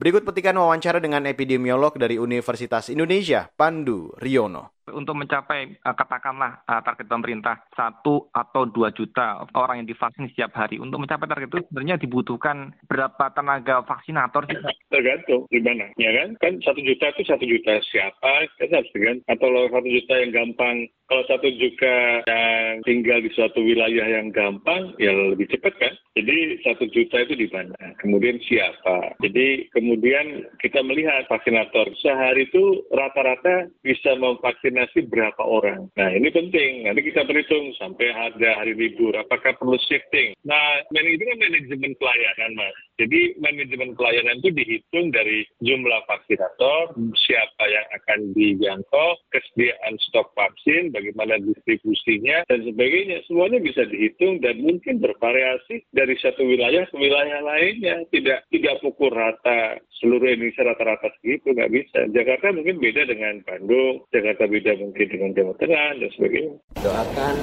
Berikut 0.00 0.24
petikan 0.24 0.56
wawancara 0.56 1.04
dengan 1.04 1.28
epidemiolog 1.28 2.00
dari 2.00 2.16
Universitas 2.16 2.88
Indonesia, 2.88 3.52
Pandu 3.60 4.08
Riono 4.16 4.75
untuk 4.94 5.18
mencapai 5.18 5.74
uh, 5.82 5.96
katakanlah 5.96 6.62
uh, 6.70 6.80
target 6.82 7.06
pemerintah 7.10 7.58
satu 7.74 8.30
atau 8.30 8.62
dua 8.70 8.94
juta 8.94 9.42
orang 9.58 9.82
yang 9.82 9.88
divaksin 9.90 10.30
setiap 10.30 10.54
hari. 10.54 10.78
Untuk 10.78 11.02
mencapai 11.02 11.26
target 11.26 11.48
itu 11.50 11.60
sebenarnya 11.70 11.96
dibutuhkan 11.98 12.70
berapa 12.86 13.34
tenaga 13.34 13.82
vaksinator 13.82 14.46
sih? 14.46 14.58
Tergantung 14.92 15.50
di 15.50 15.58
mana, 15.58 15.90
ya 15.98 16.10
kan? 16.14 16.28
Kan 16.38 16.52
satu 16.62 16.78
juta 16.78 17.10
itu 17.10 17.22
satu 17.26 17.44
juta 17.44 17.82
siapa? 17.90 18.46
Kan 18.62 18.70
harus 18.70 18.90
kan? 18.94 19.16
Atau 19.26 19.46
kalau 19.50 19.68
satu 19.72 19.88
juta 19.88 20.14
yang 20.20 20.32
gampang, 20.34 20.76
kalau 21.06 21.22
satu 21.26 21.48
juta 21.54 21.94
yang 22.26 22.82
tinggal 22.82 23.18
di 23.22 23.30
suatu 23.34 23.58
wilayah 23.62 24.06
yang 24.06 24.30
gampang, 24.30 24.94
ya 25.02 25.10
lebih 25.10 25.50
cepat 25.50 25.74
kan? 25.78 25.94
Jadi 26.16 26.62
satu 26.64 26.84
juta 26.90 27.16
itu 27.26 27.34
di 27.34 27.48
mana? 27.50 27.76
Kemudian 28.00 28.38
siapa? 28.46 29.14
Jadi 29.20 29.68
kemudian 29.74 30.46
kita 30.62 30.80
melihat 30.82 31.28
vaksinator 31.28 31.92
sehari 32.00 32.48
itu 32.48 32.82
rata-rata 32.94 33.68
bisa 33.84 34.16
memvaksin 34.16 34.75
vaksinasi 34.76 35.08
berapa 35.08 35.40
orang. 35.40 35.88
Nah 35.96 36.12
ini 36.12 36.28
penting. 36.28 36.84
Nanti 36.84 37.00
kita 37.08 37.24
perhitung 37.24 37.72
sampai 37.80 38.12
ada 38.12 38.60
hari 38.60 38.76
libur. 38.76 39.16
Apakah 39.16 39.56
perlu 39.56 39.80
shifting? 39.88 40.36
Nah 40.44 40.84
itu 40.92 41.24
kan 41.24 41.38
manajemen 41.40 41.96
pelayanan 41.96 42.52
mas. 42.52 42.76
Jadi 43.00 43.36
manajemen 43.40 43.92
pelayanan 43.96 44.40
itu 44.40 44.52
dihitung 44.56 45.12
dari 45.12 45.44
jumlah 45.60 46.00
vaksinator, 46.08 46.96
siapa 47.28 47.64
yang 47.68 47.86
akan 47.92 48.18
dijangkau, 48.32 49.08
kesediaan 49.36 50.00
stok 50.08 50.32
vaksin, 50.32 50.96
bagaimana 50.96 51.36
distribusinya, 51.44 52.48
dan 52.48 52.64
sebagainya. 52.64 53.20
Semuanya 53.28 53.60
bisa 53.60 53.84
dihitung 53.84 54.40
dan 54.40 54.64
mungkin 54.64 55.00
bervariasi 55.04 55.84
dari 55.92 56.16
satu 56.24 56.40
wilayah 56.40 56.88
ke 56.88 56.96
wilayah 56.96 57.44
lainnya. 57.44 58.00
Tidak 58.08 58.48
tidak 58.48 58.74
pukul 58.80 59.12
rata 59.12 59.76
seluruh 60.00 60.32
Indonesia 60.32 60.64
rata-rata 60.64 61.12
segitu, 61.20 61.52
nggak 61.52 61.72
bisa. 61.72 62.08
Jakarta 62.16 62.52
mungkin 62.56 62.80
beda 62.80 63.04
dengan 63.04 63.44
Bandung, 63.44 64.08
Jakarta 64.08 64.48
beda 64.48 64.65
mungkin 64.74 65.06
dengan 65.06 65.30
Jawa 65.36 65.54
Tengah, 65.62 65.88
dan 66.02 66.10
sebagainya. 66.18 66.54
Doakan 66.82 67.34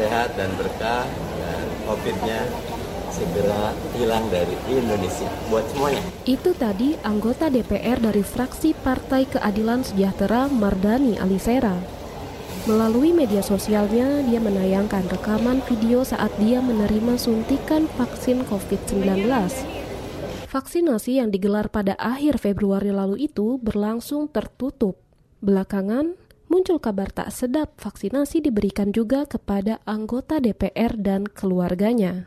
sehat 0.00 0.28
dan 0.40 0.50
berkah 0.56 1.04
dan 1.36 1.66
COVID-nya 1.84 2.40
segera 3.10 3.74
hilang 3.98 4.24
dari 4.30 4.54
Indonesia 4.70 5.28
buat 5.50 5.66
semuanya. 5.74 6.00
Itu 6.24 6.54
tadi 6.56 6.96
anggota 7.02 7.50
DPR 7.50 7.98
dari 7.98 8.22
fraksi 8.22 8.72
Partai 8.72 9.26
Keadilan 9.28 9.82
Sejahtera 9.82 10.46
Mardani 10.46 11.18
Alisera. 11.18 11.74
Melalui 12.68 13.16
media 13.16 13.40
sosialnya, 13.40 14.20
dia 14.20 14.36
menayangkan 14.36 15.08
rekaman 15.08 15.64
video 15.64 16.04
saat 16.04 16.30
dia 16.36 16.60
menerima 16.60 17.16
suntikan 17.16 17.88
vaksin 17.96 18.46
COVID-19. 18.46 19.26
Vaksinasi 20.50 21.22
yang 21.22 21.32
digelar 21.32 21.72
pada 21.72 21.96
akhir 21.96 22.36
Februari 22.42 22.92
lalu 22.92 23.26
itu 23.26 23.56
berlangsung 23.62 24.28
tertutup. 24.28 25.00
Belakangan, 25.40 26.20
muncul 26.50 26.82
kabar 26.82 27.14
tak 27.14 27.30
sedap 27.30 27.78
vaksinasi 27.78 28.42
diberikan 28.42 28.90
juga 28.90 29.22
kepada 29.24 29.78
anggota 29.86 30.42
DPR 30.42 30.98
dan 30.98 31.30
keluarganya. 31.30 32.26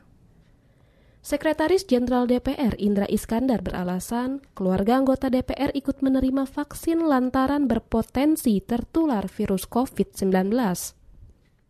Sekretaris 1.23 1.87
Jenderal 1.87 2.27
DPR 2.27 2.75
Indra 2.79 3.07
Iskandar 3.07 3.63
beralasan 3.63 4.43
keluarga 4.55 4.99
anggota 4.99 5.31
DPR 5.31 5.71
ikut 5.71 6.03
menerima 6.03 6.43
vaksin 6.43 7.03
lantaran 7.03 7.67
berpotensi 7.67 8.59
tertular 8.59 9.27
virus 9.31 9.63
COVID-19. 9.67 10.51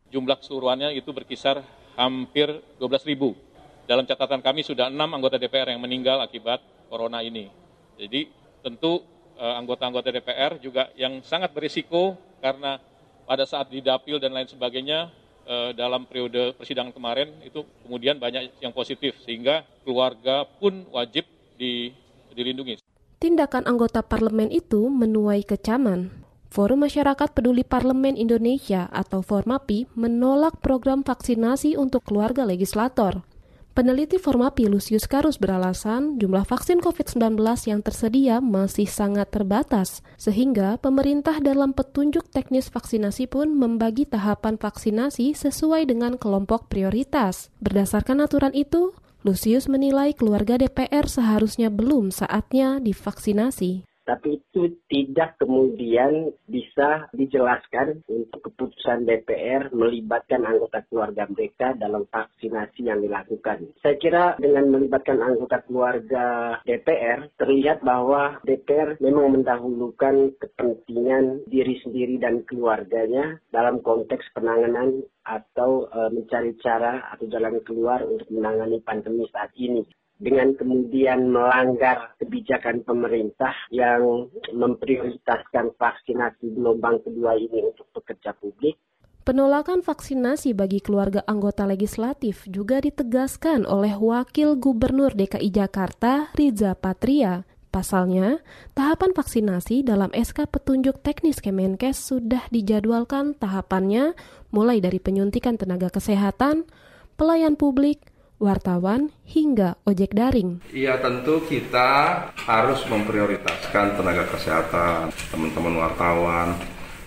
Jumlah 0.10 0.38
keseluruhannya 0.42 0.98
itu 0.98 1.10
berkisar 1.14 1.62
hampir 1.98 2.50
12 2.82 3.10
ribu. 3.14 3.38
Dalam 3.86 4.10
catatan 4.10 4.42
kami 4.42 4.66
sudah 4.66 4.90
enam 4.90 5.10
anggota 5.14 5.38
DPR 5.38 5.70
yang 5.70 5.82
meninggal 5.82 6.22
akibat 6.26 6.62
corona 6.90 7.22
ini. 7.22 7.50
Jadi 7.98 8.30
tentu 8.66 9.06
anggota-anggota 9.44 10.10
DPR 10.14 10.56
juga 10.64 10.88
yang 10.96 11.20
sangat 11.28 11.52
berisiko 11.52 12.16
karena 12.40 12.80
pada 13.28 13.44
saat 13.44 13.68
didapil 13.68 14.20
dan 14.20 14.32
lain 14.32 14.48
sebagainya 14.48 15.12
Eh, 15.44 15.76
dalam 15.76 16.08
periode 16.08 16.56
persidangan 16.56 16.96
kemarin 16.96 17.28
itu 17.44 17.68
kemudian 17.84 18.16
banyak 18.16 18.64
yang 18.64 18.72
positif 18.72 19.12
sehingga 19.28 19.68
keluarga 19.84 20.48
pun 20.48 20.88
wajib 20.88 21.28
di, 21.60 21.92
dilindungi. 22.32 22.80
Tindakan 23.20 23.68
anggota 23.68 24.00
parlemen 24.00 24.48
itu 24.48 24.88
menuai 24.88 25.44
kecaman. 25.44 26.16
Forum 26.48 26.88
Masyarakat 26.88 27.36
Peduli 27.36 27.68
Parlemen 27.68 28.16
Indonesia 28.16 28.88
atau 28.96 29.20
Formapi 29.20 29.84
menolak 30.00 30.64
program 30.64 31.04
vaksinasi 31.04 31.76
untuk 31.76 32.08
keluarga 32.08 32.48
legislator. 32.48 33.28
Peneliti 33.74 34.22
Formapi 34.22 34.70
Lucius 34.70 35.10
Karus 35.10 35.42
beralasan 35.42 36.22
jumlah 36.22 36.46
vaksin 36.46 36.78
COVID-19 36.78 37.42
yang 37.66 37.82
tersedia 37.82 38.38
masih 38.38 38.86
sangat 38.86 39.34
terbatas, 39.34 40.06
sehingga 40.14 40.78
pemerintah 40.78 41.42
dalam 41.42 41.74
petunjuk 41.74 42.30
teknis 42.30 42.70
vaksinasi 42.70 43.26
pun 43.26 43.58
membagi 43.58 44.06
tahapan 44.06 44.62
vaksinasi 44.62 45.34
sesuai 45.34 45.90
dengan 45.90 46.22
kelompok 46.22 46.70
prioritas. 46.70 47.50
Berdasarkan 47.66 48.22
aturan 48.22 48.54
itu, 48.54 48.94
Lucius 49.26 49.66
menilai 49.66 50.14
keluarga 50.14 50.62
DPR 50.62 51.10
seharusnya 51.10 51.74
belum 51.74 52.14
saatnya 52.14 52.78
divaksinasi 52.78 53.90
tapi 54.04 54.40
itu 54.40 54.76
tidak 54.92 55.40
kemudian 55.40 56.32
bisa 56.48 57.08
dijelaskan 57.16 58.04
untuk 58.08 58.52
keputusan 58.52 59.08
DPR 59.08 59.72
melibatkan 59.72 60.44
anggota 60.44 60.84
keluarga 60.92 61.24
mereka 61.32 61.72
dalam 61.80 62.04
vaksinasi 62.12 62.84
yang 62.84 63.00
dilakukan. 63.00 63.72
Saya 63.80 63.96
kira 63.98 64.36
dengan 64.38 64.70
melibatkan 64.70 65.24
anggota 65.24 65.64
keluarga 65.64 66.60
DPR 66.68 67.32
terlihat 67.40 67.82
bahwa 67.82 68.44
DPR 68.44 69.00
memang 69.00 69.40
mendahulukan 69.40 70.36
kepentingan 70.38 71.48
diri 71.48 71.80
sendiri 71.82 72.20
dan 72.20 72.44
keluarganya 72.44 73.40
dalam 73.50 73.80
konteks 73.80 74.36
penanganan 74.36 75.04
atau 75.24 75.88
e, 75.88 76.00
mencari 76.12 76.52
cara 76.60 77.00
atau 77.16 77.26
jalan 77.32 77.64
keluar 77.64 78.04
untuk 78.04 78.28
menangani 78.28 78.84
pandemi 78.84 79.24
saat 79.32 79.56
ini 79.56 79.88
dengan 80.22 80.54
kemudian 80.56 81.34
melanggar 81.34 82.14
kebijakan 82.22 82.86
pemerintah 82.86 83.54
yang 83.74 84.30
memprioritaskan 84.54 85.74
vaksinasi 85.76 86.54
gelombang 86.54 87.02
kedua 87.02 87.36
ini 87.36 87.74
untuk 87.74 87.90
pekerja 87.98 88.32
publik. 88.38 88.78
Penolakan 89.24 89.80
vaksinasi 89.80 90.52
bagi 90.52 90.84
keluarga 90.84 91.24
anggota 91.24 91.64
legislatif 91.64 92.44
juga 92.44 92.84
ditegaskan 92.84 93.64
oleh 93.64 93.96
Wakil 93.96 94.60
Gubernur 94.60 95.16
DKI 95.16 95.48
Jakarta, 95.48 96.36
Riza 96.36 96.76
Patria. 96.76 97.48
Pasalnya, 97.72 98.44
tahapan 98.78 99.18
vaksinasi 99.18 99.82
dalam 99.82 100.14
SK 100.14 100.46
petunjuk 100.46 101.02
teknis 101.02 101.42
Kemenkes 101.42 101.98
sudah 102.04 102.46
dijadwalkan 102.54 103.34
tahapannya 103.34 104.14
mulai 104.54 104.78
dari 104.78 105.02
penyuntikan 105.02 105.58
tenaga 105.58 105.90
kesehatan, 105.90 106.70
pelayan 107.18 107.58
publik, 107.58 108.13
wartawan, 108.44 109.10
hingga 109.24 109.80
ojek 109.88 110.12
daring. 110.12 110.60
Iya 110.76 111.00
tentu 111.00 111.40
kita 111.48 112.28
harus 112.36 112.84
memprioritaskan 112.92 113.96
tenaga 113.96 114.28
kesehatan, 114.36 115.16
teman-teman 115.32 115.80
wartawan, 115.80 116.60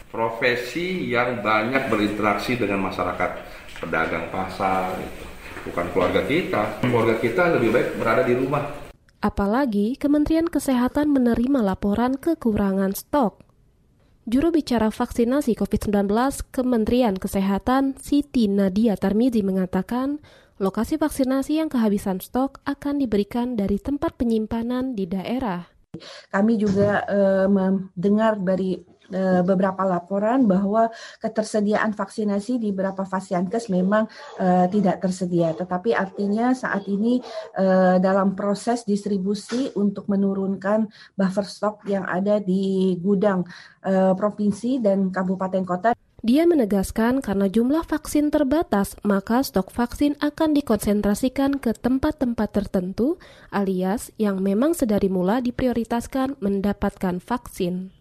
profesi 0.09 1.13
yang 1.13 1.45
banyak 1.45 1.93
berinteraksi 1.93 2.57
dengan 2.57 2.89
masyarakat, 2.89 3.31
pedagang 3.85 4.33
pasar, 4.33 4.97
gitu. 4.97 5.25
bukan 5.69 5.87
keluarga 5.93 6.23
kita. 6.25 6.81
Keluarga 6.81 7.15
kita 7.21 7.43
lebih 7.61 7.71
baik 7.77 7.89
berada 8.01 8.23
di 8.25 8.33
rumah. 8.33 8.65
Apalagi 9.21 9.99
Kementerian 10.01 10.47
Kesehatan 10.47 11.13
menerima 11.13 11.61
laporan 11.61 12.17
kekurangan 12.17 12.95
stok. 12.95 13.43
Juru 14.27 14.51
bicara 14.51 14.91
vaksinasi 14.91 15.55
COVID-19 15.55 16.11
Kementerian 16.51 17.15
Kesehatan 17.15 17.95
Siti 17.95 18.51
Nadia 18.51 18.99
Tarmizi 18.99 19.47
mengatakan 19.47 20.19
Lokasi 20.57 20.97
vaksinasi 20.97 21.61
yang 21.61 21.69
kehabisan 21.69 22.17
stok 22.17 22.65
akan 22.65 22.97
diberikan 22.97 23.61
dari 23.61 23.77
tempat 23.77 24.17
penyimpanan 24.17 24.97
di 24.97 25.05
daerah. 25.05 25.69
Kami 26.33 26.57
juga 26.57 27.05
uh, 27.05 27.45
mendengar 27.45 28.41
dari 28.41 28.81
uh, 29.13 29.45
beberapa 29.45 29.85
laporan 29.85 30.49
bahwa 30.49 30.89
ketersediaan 31.21 31.93
vaksinasi 31.93 32.57
di 32.57 32.73
beberapa 32.73 33.05
fasiankes 33.05 33.69
memang 33.69 34.09
uh, 34.41 34.65
tidak 34.73 35.05
tersedia. 35.05 35.53
Tetapi 35.53 35.93
artinya 35.93 36.57
saat 36.57 36.89
ini 36.89 37.21
uh, 37.61 38.01
dalam 38.01 38.33
proses 38.33 38.89
distribusi 38.89 39.77
untuk 39.77 40.09
menurunkan 40.09 40.89
buffer 41.13 41.45
stok 41.45 41.85
yang 41.85 42.09
ada 42.09 42.41
di 42.41 42.97
gudang 42.97 43.45
uh, 43.85 44.17
provinsi 44.17 44.81
dan 44.81 45.13
kabupaten 45.13 45.65
kota. 45.69 45.93
Dia 46.25 46.49
menegaskan 46.49 47.21
karena 47.21 47.45
jumlah 47.45 47.85
vaksin 47.85 48.33
terbatas, 48.33 48.97
maka 49.05 49.45
stok 49.45 49.69
vaksin 49.69 50.17
akan 50.25 50.57
dikonsentrasikan 50.57 51.61
ke 51.61 51.77
tempat-tempat 51.77 52.57
tertentu, 52.57 53.21
alias 53.53 54.09
yang 54.17 54.41
memang 54.41 54.73
sedari 54.73 55.13
mula 55.13 55.45
diprioritaskan 55.45 56.41
mendapatkan 56.41 57.21
vaksin. 57.21 57.93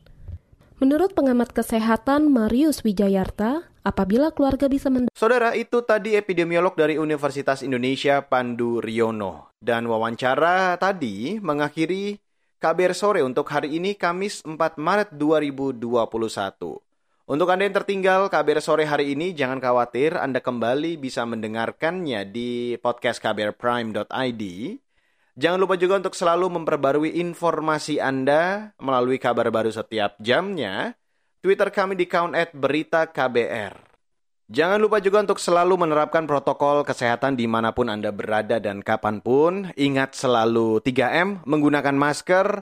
Menurut 0.79 1.11
pengamat 1.11 1.51
kesehatan 1.51 2.31
Marius 2.31 2.87
Wijayarta, 2.87 3.67
apabila 3.83 4.31
keluarga 4.31 4.71
bisa 4.71 4.87
mendapatkan... 4.87 5.11
Saudara, 5.11 5.51
itu 5.51 5.83
tadi 5.83 6.15
epidemiolog 6.15 6.71
dari 6.75 6.95
Universitas 6.95 7.67
Indonesia 7.67 8.23
Pandu 8.23 8.79
Riono. 8.79 9.51
Dan 9.59 9.91
wawancara 9.91 10.79
tadi 10.79 11.35
mengakhiri 11.43 12.15
kabar 12.63 12.95
sore 12.95 13.27
untuk 13.27 13.51
hari 13.51 13.75
ini 13.75 13.99
Kamis 13.99 14.39
4 14.43 14.79
Maret 14.79 15.15
2021. 15.19 16.84
Untuk 17.25 17.49
Anda 17.49 17.65
yang 17.65 17.73
tertinggal 17.73 18.29
KBR 18.29 18.61
sore 18.61 18.85
hari 18.85 19.17
ini, 19.17 19.33
jangan 19.33 19.57
khawatir, 19.57 20.13
Anda 20.13 20.45
kembali 20.45 21.01
bisa 21.01 21.25
mendengarkannya 21.25 22.21
di 22.29 22.77
podcast 22.77 23.17
kbrprime.id. 23.17 24.43
Jangan 25.33 25.57
lupa 25.57 25.73
juga 25.73 25.97
untuk 26.05 26.13
selalu 26.13 26.53
memperbarui 26.53 27.17
informasi 27.17 27.97
Anda 27.97 28.69
melalui 28.77 29.17
kabar 29.17 29.49
baru 29.49 29.73
setiap 29.73 30.21
jamnya. 30.21 30.93
Twitter 31.41 31.73
kami 31.73 31.97
di 31.97 32.05
count 32.05 32.37
at 32.37 32.53
berita 32.53 33.09
KBR. 33.09 33.73
Jangan 34.45 34.77
lupa 34.77 35.01
juga 35.01 35.25
untuk 35.25 35.41
selalu 35.41 35.81
menerapkan 35.81 36.29
protokol 36.29 36.85
kesehatan 36.85 37.33
di 37.33 37.49
mana 37.49 37.73
pun 37.73 37.89
Anda 37.89 38.13
berada 38.13 38.61
dan 38.61 38.85
kapan 38.85 39.25
pun. 39.25 39.73
Ingat 39.73 40.13
selalu 40.13 40.77
3M, 40.85 41.41
menggunakan 41.41 41.97
masker, 41.97 42.61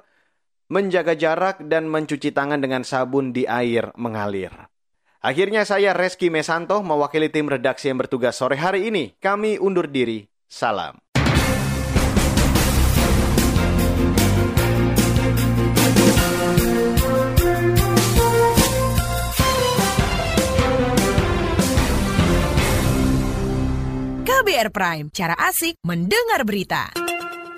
menjaga 0.71 1.17
jarak, 1.17 1.63
dan 1.65 1.89
mencuci 1.89 2.32
tangan 2.32 2.60
dengan 2.62 2.86
sabun 2.88 3.36
di 3.36 3.43
air 3.47 3.91
mengalir. 3.97 4.52
Akhirnya 5.23 5.63
saya 5.63 5.95
Reski 5.95 6.28
Mesanto 6.28 6.84
mewakili 6.84 7.32
tim 7.32 7.47
redaksi 7.47 7.88
yang 7.88 8.04
bertugas 8.04 8.36
sore 8.36 8.60
hari 8.60 8.91
ini. 8.91 9.15
Kami 9.23 9.56
undur 9.56 9.88
diri. 9.88 10.28
Salam. 10.52 10.99
KBR 24.23 24.69
Prime, 24.76 25.08
cara 25.15 25.39
asik 25.39 25.80
mendengar 25.88 26.43
berita. 26.43 26.91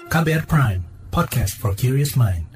KBR 0.08 0.46
Prime, 0.46 0.82
podcast 1.10 1.58
for 1.58 1.74
curious 1.74 2.14
mind. 2.14 2.55